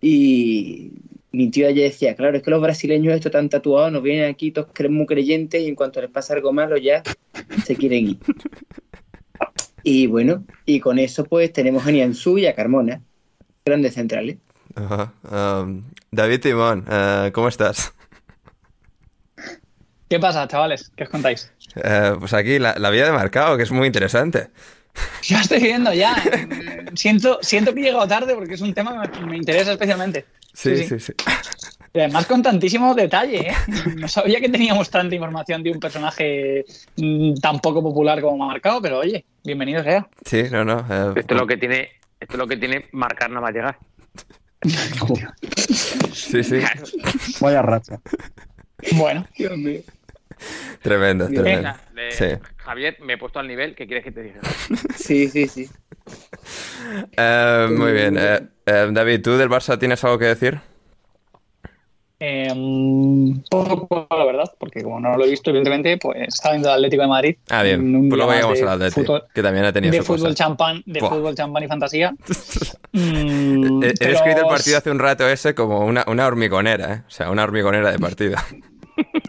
Y 0.00 0.90
mi 1.32 1.50
tío 1.50 1.68
ayer 1.68 1.90
decía, 1.90 2.14
claro, 2.16 2.36
es 2.36 2.42
que 2.42 2.50
los 2.50 2.60
brasileños 2.62 3.14
estos 3.14 3.32
tan 3.32 3.48
tatuados 3.48 3.92
nos 3.92 4.02
vienen 4.02 4.30
aquí 4.30 4.50
todos 4.50 4.68
cre- 4.68 4.88
muy 4.88 5.06
creyentes 5.06 5.60
y 5.62 5.68
en 5.68 5.74
cuanto 5.74 6.00
les 6.00 6.10
pasa 6.10 6.34
algo 6.34 6.52
malo 6.52 6.76
ya 6.76 7.02
se 7.64 7.76
quieren 7.76 8.08
ir. 8.08 8.18
Y 9.84 10.06
bueno, 10.08 10.44
y 10.66 10.80
con 10.80 10.98
eso 10.98 11.24
pues 11.24 11.52
tenemos 11.52 11.86
a 11.86 11.90
Nianzú 11.92 12.36
y 12.36 12.46
a 12.46 12.54
Carmona, 12.54 13.00
grandes 13.64 13.94
centrales. 13.94 14.36
Ajá. 14.74 15.12
Um, 15.62 15.84
David 16.10 16.40
Timón, 16.40 16.84
eh, 16.90 17.30
¿cómo 17.32 17.48
estás? 17.48 17.94
¿Qué 20.10 20.18
pasa, 20.18 20.46
chavales? 20.48 20.90
¿Qué 20.96 21.04
os 21.04 21.10
contáis? 21.10 21.52
Eh, 21.76 22.12
pues 22.18 22.34
aquí 22.34 22.58
la, 22.58 22.74
la 22.78 22.90
vida 22.90 23.06
de 23.06 23.12
marcado, 23.12 23.56
que 23.56 23.62
es 23.62 23.70
muy 23.70 23.86
interesante. 23.86 24.48
Ya 25.22 25.40
estoy 25.40 25.60
viendo 25.60 25.92
ya. 25.94 26.16
eh, 26.32 26.86
Siento, 26.94 27.38
siento 27.42 27.72
que 27.72 27.80
he 27.80 27.84
llegado 27.84 28.08
tarde 28.08 28.34
porque 28.34 28.54
es 28.54 28.60
un 28.60 28.74
tema 28.74 29.08
que 29.10 29.20
me, 29.20 29.26
me 29.26 29.36
interesa 29.36 29.72
especialmente. 29.72 30.26
Sí, 30.58 30.84
Sí, 30.84 30.98
sí. 30.98 31.12
Y 31.94 32.00
además 32.00 32.26
con 32.26 32.42
tantísimo 32.42 32.94
detalle, 32.94 33.48
¿eh? 33.48 33.54
No 33.96 34.08
sabía 34.08 34.40
que 34.40 34.48
teníamos 34.50 34.90
tanta 34.90 35.14
información 35.14 35.62
de 35.62 35.70
un 35.70 35.80
personaje 35.80 36.64
mm, 36.96 37.34
tan 37.36 37.60
poco 37.60 37.82
popular 37.82 38.20
como 38.20 38.46
Marcado, 38.46 38.82
pero 38.82 38.98
oye, 38.98 39.24
bienvenido 39.42 39.82
sea. 39.82 40.06
Sí, 40.24 40.44
no, 40.50 40.64
no. 40.64 40.80
eh, 40.90 41.12
Esto 41.16 41.34
es 41.34 41.40
lo 41.40 41.46
que 41.46 41.56
tiene, 41.56 41.88
esto 42.20 42.34
es 42.34 42.38
lo 42.38 42.46
que 42.46 42.56
tiene 42.58 42.86
marcar 42.92 43.30
nada 43.30 43.40
más 43.40 43.54
llegar. 43.54 43.78
Sí, 46.12 46.44
sí. 46.44 46.60
Vaya 47.40 47.62
racha. 47.62 48.00
Bueno, 48.92 49.26
Tremendo, 50.82 51.26
tremendo. 51.26 51.42
Venga, 51.44 51.80
le- 51.94 52.12
Sí. 52.12 52.26
Javier, 52.56 52.96
me 53.00 53.14
he 53.14 53.18
puesto 53.18 53.38
al 53.38 53.48
nivel. 53.48 53.74
¿Qué 53.74 53.86
quieres 53.86 54.04
que 54.04 54.12
te 54.12 54.22
diga? 54.22 54.40
Sí, 54.96 55.28
sí, 55.28 55.46
sí. 55.48 55.68
Eh, 57.16 57.68
muy 57.70 57.92
bien. 57.92 58.16
eh, 58.18 58.40
eh, 58.64 58.88
David, 58.90 59.20
¿tú 59.22 59.36
del 59.36 59.50
Barça 59.50 59.78
tienes 59.78 60.02
algo 60.04 60.18
que 60.18 60.24
decir? 60.26 60.58
eh, 62.20 62.50
un 62.52 63.44
poco 63.48 64.08
la 64.10 64.24
verdad, 64.24 64.52
porque 64.58 64.82
como 64.82 64.98
no 64.98 65.16
lo 65.16 65.24
he 65.24 65.30
visto, 65.30 65.50
evidentemente, 65.50 65.98
pues 65.98 66.16
estaba 66.28 66.54
viendo 66.54 66.68
el 66.70 66.74
Atlético 66.76 67.02
de 67.02 67.08
Madrid. 67.08 67.36
Ah, 67.50 67.62
bien. 67.62 68.08
Pues 68.08 68.16
luego 68.16 68.32
llegamos 68.32 68.58
de 68.58 68.64
al 68.64 68.68
Atleti, 68.70 69.00
fútbol- 69.02 69.24
que 69.32 69.42
también 69.42 69.64
ha 69.66 69.72
tenido 69.72 69.92
de 69.92 69.98
su 69.98 70.04
fútbol 70.04 70.20
cosa. 70.30 70.34
champán, 70.34 70.82
de 70.86 70.98
Buah. 71.00 71.10
fútbol 71.10 71.34
champán 71.36 71.62
y 71.62 71.68
fantasía. 71.68 72.12
Mm, 72.92 73.82
He, 73.84 73.88
he 73.90 73.94
pero 73.98 74.10
descrito 74.12 74.40
el 74.40 74.46
partido 74.48 74.78
hace 74.78 74.90
un 74.90 74.98
rato 74.98 75.28
ese 75.28 75.54
como 75.54 75.84
una, 75.84 76.04
una 76.08 76.26
hormigonera, 76.26 76.92
¿eh? 76.94 77.02
O 77.06 77.10
sea, 77.10 77.30
una 77.30 77.44
hormigonera 77.44 77.92
de 77.92 77.98
partido. 78.00 78.36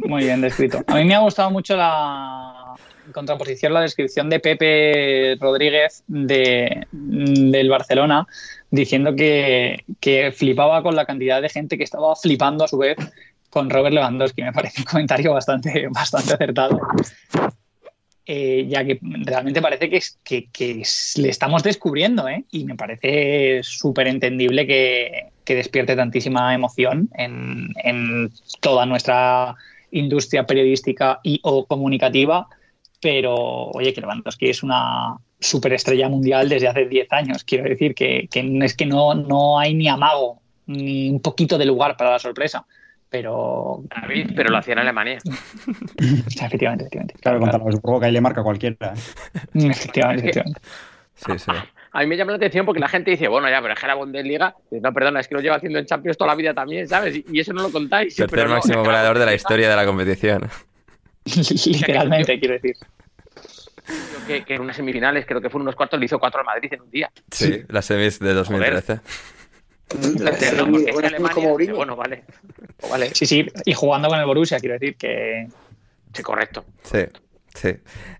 Muy 0.05 0.23
bien 0.23 0.41
descrito. 0.41 0.83
A 0.87 0.95
mí 0.95 1.05
me 1.05 1.15
ha 1.15 1.19
gustado 1.19 1.51
mucho 1.51 1.75
la 1.75 2.75
contraposición, 3.13 3.73
la 3.73 3.81
descripción 3.81 4.29
de 4.29 4.39
Pepe 4.39 5.37
Rodríguez 5.39 6.03
de, 6.07 6.85
del 6.91 7.69
Barcelona, 7.69 8.27
diciendo 8.69 9.15
que, 9.15 9.83
que 9.99 10.31
flipaba 10.31 10.83
con 10.83 10.95
la 10.95 11.05
cantidad 11.05 11.41
de 11.41 11.49
gente 11.49 11.77
que 11.77 11.83
estaba 11.83 12.15
flipando 12.15 12.63
a 12.63 12.67
su 12.67 12.77
vez 12.77 12.97
con 13.49 13.69
Robert 13.69 13.93
Lewandowski. 13.93 14.43
Me 14.43 14.53
parece 14.53 14.81
un 14.81 14.85
comentario 14.85 15.33
bastante, 15.33 15.87
bastante 15.89 16.33
acertado. 16.33 16.79
Eh, 18.31 18.67
ya 18.69 18.85
que 18.85 18.99
realmente 19.01 19.59
parece 19.59 19.89
que, 19.89 19.99
que, 20.23 20.49
que 20.51 20.83
le 21.15 21.29
estamos 21.29 21.63
descubriendo, 21.63 22.27
¿eh? 22.27 22.43
y 22.51 22.63
me 22.63 22.75
parece 22.75 23.61
súper 23.63 24.05
entendible 24.05 24.67
que, 24.67 25.31
que 25.49 25.55
despierte 25.55 25.95
tantísima 25.95 26.53
emoción 26.53 27.09
en, 27.15 27.69
en 27.83 28.29
toda 28.61 28.85
nuestra 28.85 29.55
industria 29.89 30.45
periodística 30.45 31.19
y 31.23 31.39
o 31.41 31.65
comunicativa, 31.65 32.45
pero 33.01 33.33
oye, 33.73 33.91
que 33.91 33.99
Lewandowski 34.01 34.47
es 34.47 34.61
una 34.61 35.17
superestrella 35.39 36.07
mundial 36.07 36.49
desde 36.49 36.67
hace 36.67 36.85
10 36.85 37.07
años. 37.11 37.43
Quiero 37.43 37.63
decir 37.67 37.95
que, 37.95 38.27
que 38.29 38.43
no- 38.43 38.63
es 38.63 38.75
que 38.75 38.85
no, 38.85 39.15
no 39.15 39.57
hay 39.57 39.73
ni 39.73 39.87
amago, 39.87 40.39
ni 40.67 41.09
un 41.09 41.19
poquito 41.19 41.57
de 41.57 41.65
lugar 41.65 41.97
para 41.97 42.11
la 42.11 42.19
sorpresa, 42.19 42.63
pero 43.09 43.81
David, 43.89 44.33
pero 44.35 44.51
lo 44.51 44.57
hacía 44.59 44.73
en 44.73 44.79
Alemania. 44.81 45.17
efectivamente, 45.97 46.83
efectivamente. 46.83 47.15
Claro, 47.21 47.39
contra 47.39 47.57
los 47.57 47.81
Burgo 47.81 47.99
que 48.01 48.05
ahí 48.05 48.11
le 48.11 48.21
marca 48.21 48.43
cualquiera. 48.43 48.93
¿eh? 48.93 48.99
Efectivamente, 49.55 50.29
Es 50.29 50.33
que- 50.35 50.39
efectivamente. 50.41 50.61
Sí, 51.15 51.39
sí. 51.39 51.51
A 51.91 52.01
mí 52.01 52.07
me 52.07 52.15
llama 52.17 52.31
la 52.31 52.37
atención 52.37 52.65
porque 52.65 52.79
la 52.79 52.87
gente 52.87 53.11
dice, 53.11 53.27
bueno, 53.27 53.49
ya, 53.49 53.61
pero 53.61 53.73
es 53.73 53.79
que 53.79 53.87
la 53.87 53.95
Bundesliga, 53.95 54.55
no, 54.71 54.93
perdona, 54.93 55.19
es 55.19 55.27
que 55.27 55.35
lo 55.35 55.41
lleva 55.41 55.55
haciendo 55.55 55.79
en 55.79 55.85
Champions 55.85 56.17
toda 56.17 56.29
la 56.29 56.35
vida 56.35 56.53
también, 56.53 56.87
¿sabes? 56.87 57.15
Y, 57.15 57.25
y 57.31 57.39
eso 57.39 57.51
no 57.53 57.63
lo 57.63 57.71
contáis. 57.71 58.15
Tercer 58.15 58.29
pero 58.35 58.49
no, 58.49 58.55
máximo 58.55 58.83
goleador 58.83 59.17
de 59.17 59.25
la 59.25 59.33
historia 59.33 59.69
de 59.69 59.75
la 59.75 59.85
competición. 59.85 60.49
Literalmente, 61.25 62.39
quiero 62.39 62.53
decir. 62.55 62.75
creo 63.85 64.27
Que, 64.27 64.43
que 64.45 64.53
en 64.55 64.61
unas 64.61 64.75
semifinales, 64.75 65.25
creo 65.25 65.41
que 65.41 65.49
fueron 65.49 65.63
unos 65.63 65.75
cuartos, 65.75 65.99
le 65.99 66.05
hizo 66.05 66.19
cuatro 66.19 66.39
al 66.41 66.45
Madrid 66.45 66.71
en 66.73 66.81
un 66.81 66.91
día. 66.91 67.11
Sí, 67.31 67.63
las 67.69 67.85
semis 67.85 68.19
de 68.19 68.33
2013. 68.33 68.99
Pero 69.89 70.65
no, 70.65 70.71
porque 70.71 70.91
es 70.91 70.97
que 70.97 71.07
Alemania, 71.07 71.33
como 71.33 71.49
Mourinho. 71.49 71.75
bueno, 71.75 71.95
vale. 71.95 72.23
O 72.81 72.89
vale, 72.89 73.09
Sí, 73.15 73.25
sí, 73.25 73.47
y 73.65 73.73
jugando 73.73 74.07
con 74.07 74.19
el 74.19 74.25
Borussia, 74.25 74.59
quiero 74.59 74.73
decir 74.73 74.95
que 74.95 75.47
sí, 76.13 76.21
correcto. 76.21 76.63
Sí, 76.83 76.99
sí. 77.53 77.75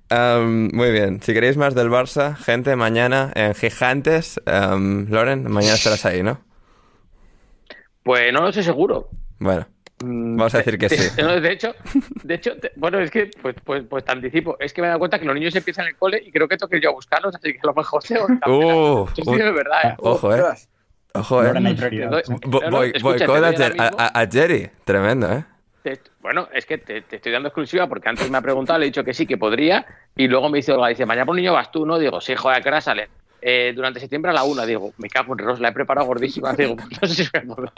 Am, 0.10 0.70
muy 0.74 0.92
bien. 0.92 1.22
Si 1.22 1.34
queréis 1.34 1.56
más 1.58 1.76
del 1.76 1.89
Barça, 1.89 2.36
gente, 2.36 2.76
mañana 2.76 3.32
en 3.36 3.54
Gigantes. 3.56 4.39
am, 4.46 5.08
Loren, 5.10 5.50
mañana 5.52 5.76
estarás 5.76 6.06
ahí, 6.06 6.24
¿no? 6.24 6.42
Pues 8.04 8.32
no 8.34 8.42
lo 8.42 8.52
sé 8.52 8.63
seguro. 8.63 9.10
Bueno, 9.39 9.68
Mm, 10.02 10.38
Vamos 10.38 10.56
a 10.56 10.60
decir 10.60 10.78
que 10.78 10.88
de- 10.88 10.96
sí. 10.98 11.12
no, 11.22 11.42
de 11.42 11.52
hecho, 11.52 11.76
de 12.24 12.34
hecho, 12.36 12.56
te- 12.58 12.72
bueno, 12.78 13.00
es 13.02 13.12
que, 13.12 13.30
pues, 13.42 13.54
pues, 13.65 13.84
pues 13.89 14.06
te 14.06 14.13
anticipo. 14.13 14.56
Es 14.58 14.72
que 14.72 14.80
me 14.82 14.88
he 14.88 14.92
dado 14.92 15.00
cuenta 15.00 15.20
que 15.20 15.26
los 15.26 15.36
niños 15.36 15.54
empiezan 15.58 15.84
en 15.84 15.89
el 15.89 15.98
cole 15.98 16.24
y 16.26 16.32
creo 16.32 16.48
que 16.48 16.56
tengo 16.56 16.70
que 16.70 16.78
ir 16.78 16.84
yo 16.84 16.92
a 16.92 16.94
buscarlos, 16.94 17.36
así 17.36 17.52
que 17.52 17.60
a 17.62 17.68
lo 17.68 17.74
mejor 17.74 18.02
cambiar. 18.08 18.48
Uh, 18.50 19.02
uh, 19.02 19.10
es 19.36 19.54
verdad, 19.54 19.89
¿eh? 19.89 19.96
ojo, 19.98 20.34
eh. 20.34 20.42
Ojo, 21.15 21.42
eh. 21.44 21.48
Loren 21.48 21.65
hay 21.68 21.76
Te 21.76 21.80
prioridad. 21.88 22.12
doy- 22.12 22.24
Bo- 22.46 22.62
no, 22.62 22.70
no, 22.70 22.78
boy- 22.78 22.92
escucha, 22.96 23.18
te 23.18 23.28
boicot 23.28 23.58
doy 23.58 23.78
a, 23.78 23.84
a- 23.84 24.06
a- 24.06 24.22
a 24.22 24.28
Jerry. 24.32 24.70
Tremendo, 24.86 25.34
¿eh? 25.34 25.44
te- 25.84 26.00
bueno, 26.30 26.48
es 26.54 26.68
que 26.68 26.78
te, 26.78 27.04
estoy 27.10 27.32
dando 27.32 27.48
exclusiva 27.48 27.88
porque 27.88 28.08
antes 28.08 28.30
me 28.30 28.38
ha 28.38 28.42
preguntado, 28.42 28.78
le 28.78 28.86
he 28.86 28.89
dicho 28.89 29.04
que 29.04 29.15
sí, 29.15 29.26
que 29.26 29.39
podría, 29.39 29.84
y 30.15 30.28
luego 30.28 30.48
me 30.48 30.60
dice 30.60 30.72
Olga, 30.72 30.89
dice, 30.89 31.04
mañana 31.04 31.26
por 31.26 31.36
niño 31.36 31.54
vas 31.54 31.72
tú, 31.72 31.88
¿no? 31.88 31.98
Digo, 31.98 32.22
sí, 32.22 32.36
joder, 32.36 32.60
¿a 32.60 32.62
qué 32.62 32.82
salen? 32.82 33.10
Eh, 33.41 33.71
durante 33.75 33.99
septiembre 33.99 34.32
a 34.32 34.34
la 34.34 34.43
una, 34.43 34.65
digo, 34.65 34.93
me 34.97 35.08
cago 35.10 35.34
en 35.34 35.39
Ross, 35.39 35.60
la 35.60 35.69
he 35.69 35.71
preparado 35.71 36.08
gordísima, 36.08 36.54
digo, 36.54 36.75
pues 36.75 36.89
no 37.02 37.08
sé 37.08 37.23
si 37.23 37.30
voy 37.32 37.41
a 37.41 37.56
poder. 37.56 37.71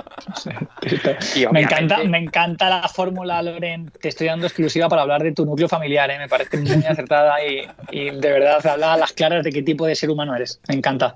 Y 1.36 1.40
me 1.40 1.48
obviamente- 1.48 1.62
encanta, 1.76 2.04
me 2.04 2.18
encanta 2.18 2.70
la 2.70 2.88
fórmula, 2.88 3.42
Loren. 3.44 3.92
Te 4.02 4.10
estoy 4.10 4.28
dando 4.28 4.48
exclusiva 4.48 4.90
para 4.90 5.04
hablar 5.04 5.22
de 5.24 5.32
tu 5.34 5.46
núcleo 5.46 5.68
familiar, 5.70 6.10
¿eh? 6.10 6.18
me 6.18 6.28
parece 6.28 6.58
muy 6.58 6.84
acertada 6.86 7.36
y, 7.46 7.68
y 7.92 8.10
de 8.10 8.32
verdad 8.32 8.66
habla 8.66 8.94
a 8.94 8.98
las 8.98 9.14
claras 9.14 9.44
de 9.44 9.52
qué 9.52 9.62
tipo 9.62 9.86
de 9.86 9.96
ser 9.96 10.10
humano 10.10 10.36
eres. 10.36 10.60
Me 10.68 10.76
encanta. 10.76 11.14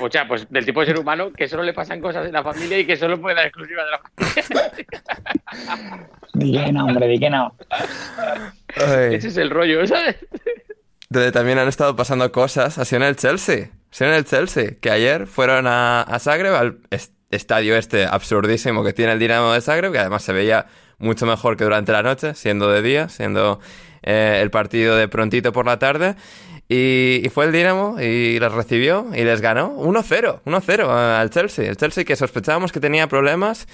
O 0.00 0.10
sea, 0.10 0.26
pues 0.26 0.50
del 0.50 0.64
tipo 0.66 0.80
de 0.80 0.86
ser 0.86 0.98
humano 0.98 1.30
que 1.32 1.46
solo 1.46 1.62
le 1.62 1.72
pasan 1.72 2.00
cosas 2.00 2.26
en 2.26 2.32
la 2.32 2.42
familia 2.42 2.78
y 2.80 2.84
que 2.84 2.96
solo 2.96 3.20
puede 3.20 3.36
dar 3.36 3.46
exclusiva 3.46 3.84
de 3.84 3.90
la 3.90 4.00
familia. 4.00 4.72
Di 6.34 6.52
que 6.52 6.72
no, 6.72 6.86
hombre, 6.86 7.06
di 7.08 7.18
que 7.18 7.28
no. 7.30 7.54
Ay. 7.70 9.14
Ese 9.16 9.28
es 9.28 9.36
el 9.36 9.50
rollo, 9.50 9.86
¿sabes? 9.86 10.16
Donde 11.12 11.30
también 11.30 11.58
han 11.58 11.68
estado 11.68 11.94
pasando 11.94 12.32
cosas, 12.32 12.74
sido 12.74 13.02
en 13.02 13.08
el 13.08 13.16
Chelsea. 13.16 13.70
Sido 13.90 14.08
en 14.10 14.16
el 14.16 14.24
Chelsea, 14.24 14.76
que 14.80 14.90
ayer 14.90 15.26
fueron 15.26 15.66
a, 15.66 16.00
a 16.00 16.18
Zagreb, 16.18 16.54
al 16.54 16.78
est- 16.90 17.12
estadio 17.30 17.76
este 17.76 18.06
absurdísimo 18.06 18.82
que 18.82 18.94
tiene 18.94 19.12
el 19.12 19.18
Dinamo 19.18 19.52
de 19.52 19.60
Zagreb, 19.60 19.92
que 19.92 19.98
además 19.98 20.22
se 20.22 20.32
veía 20.32 20.66
mucho 20.98 21.26
mejor 21.26 21.58
que 21.58 21.64
durante 21.64 21.92
la 21.92 22.02
noche, 22.02 22.34
siendo 22.34 22.70
de 22.70 22.80
día, 22.80 23.10
siendo 23.10 23.60
eh, 24.02 24.38
el 24.40 24.50
partido 24.50 24.96
de 24.96 25.06
prontito 25.08 25.52
por 25.52 25.66
la 25.66 25.78
tarde. 25.78 26.16
Y, 26.66 27.20
y 27.22 27.28
fue 27.28 27.44
el 27.44 27.52
Dinamo 27.52 28.00
y 28.00 28.38
les 28.40 28.50
recibió 28.52 29.08
y 29.14 29.22
les 29.24 29.42
ganó 29.42 29.76
1-0, 29.76 30.40
1-0 30.46 30.88
al 30.88 31.28
Chelsea. 31.28 31.68
El 31.68 31.76
Chelsea 31.76 32.04
que 32.04 32.16
sospechábamos 32.16 32.72
que 32.72 32.80
tenía 32.80 33.06
problemas. 33.06 33.66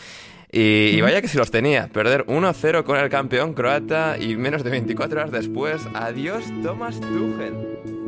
Y, 0.51 0.97
y 0.97 1.01
vaya 1.01 1.21
que 1.21 1.29
si 1.29 1.37
los 1.37 1.51
tenía. 1.51 1.89
Perder 1.89 2.27
1-0 2.27 2.85
con 2.85 2.99
el 2.99 3.09
campeón 3.09 3.55
croata 3.55 4.17
y 4.19 4.37
menos 4.37 4.65
de 4.65 4.71
24 4.71 5.21
horas 5.21 5.33
después, 5.33 5.83
adiós 5.95 6.45
Thomas 6.63 7.01
Tuchel. 7.01 8.08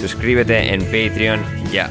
suscríbete 0.00 0.72
en 0.72 0.80
Patreon 0.84 1.40
ya. 1.72 1.90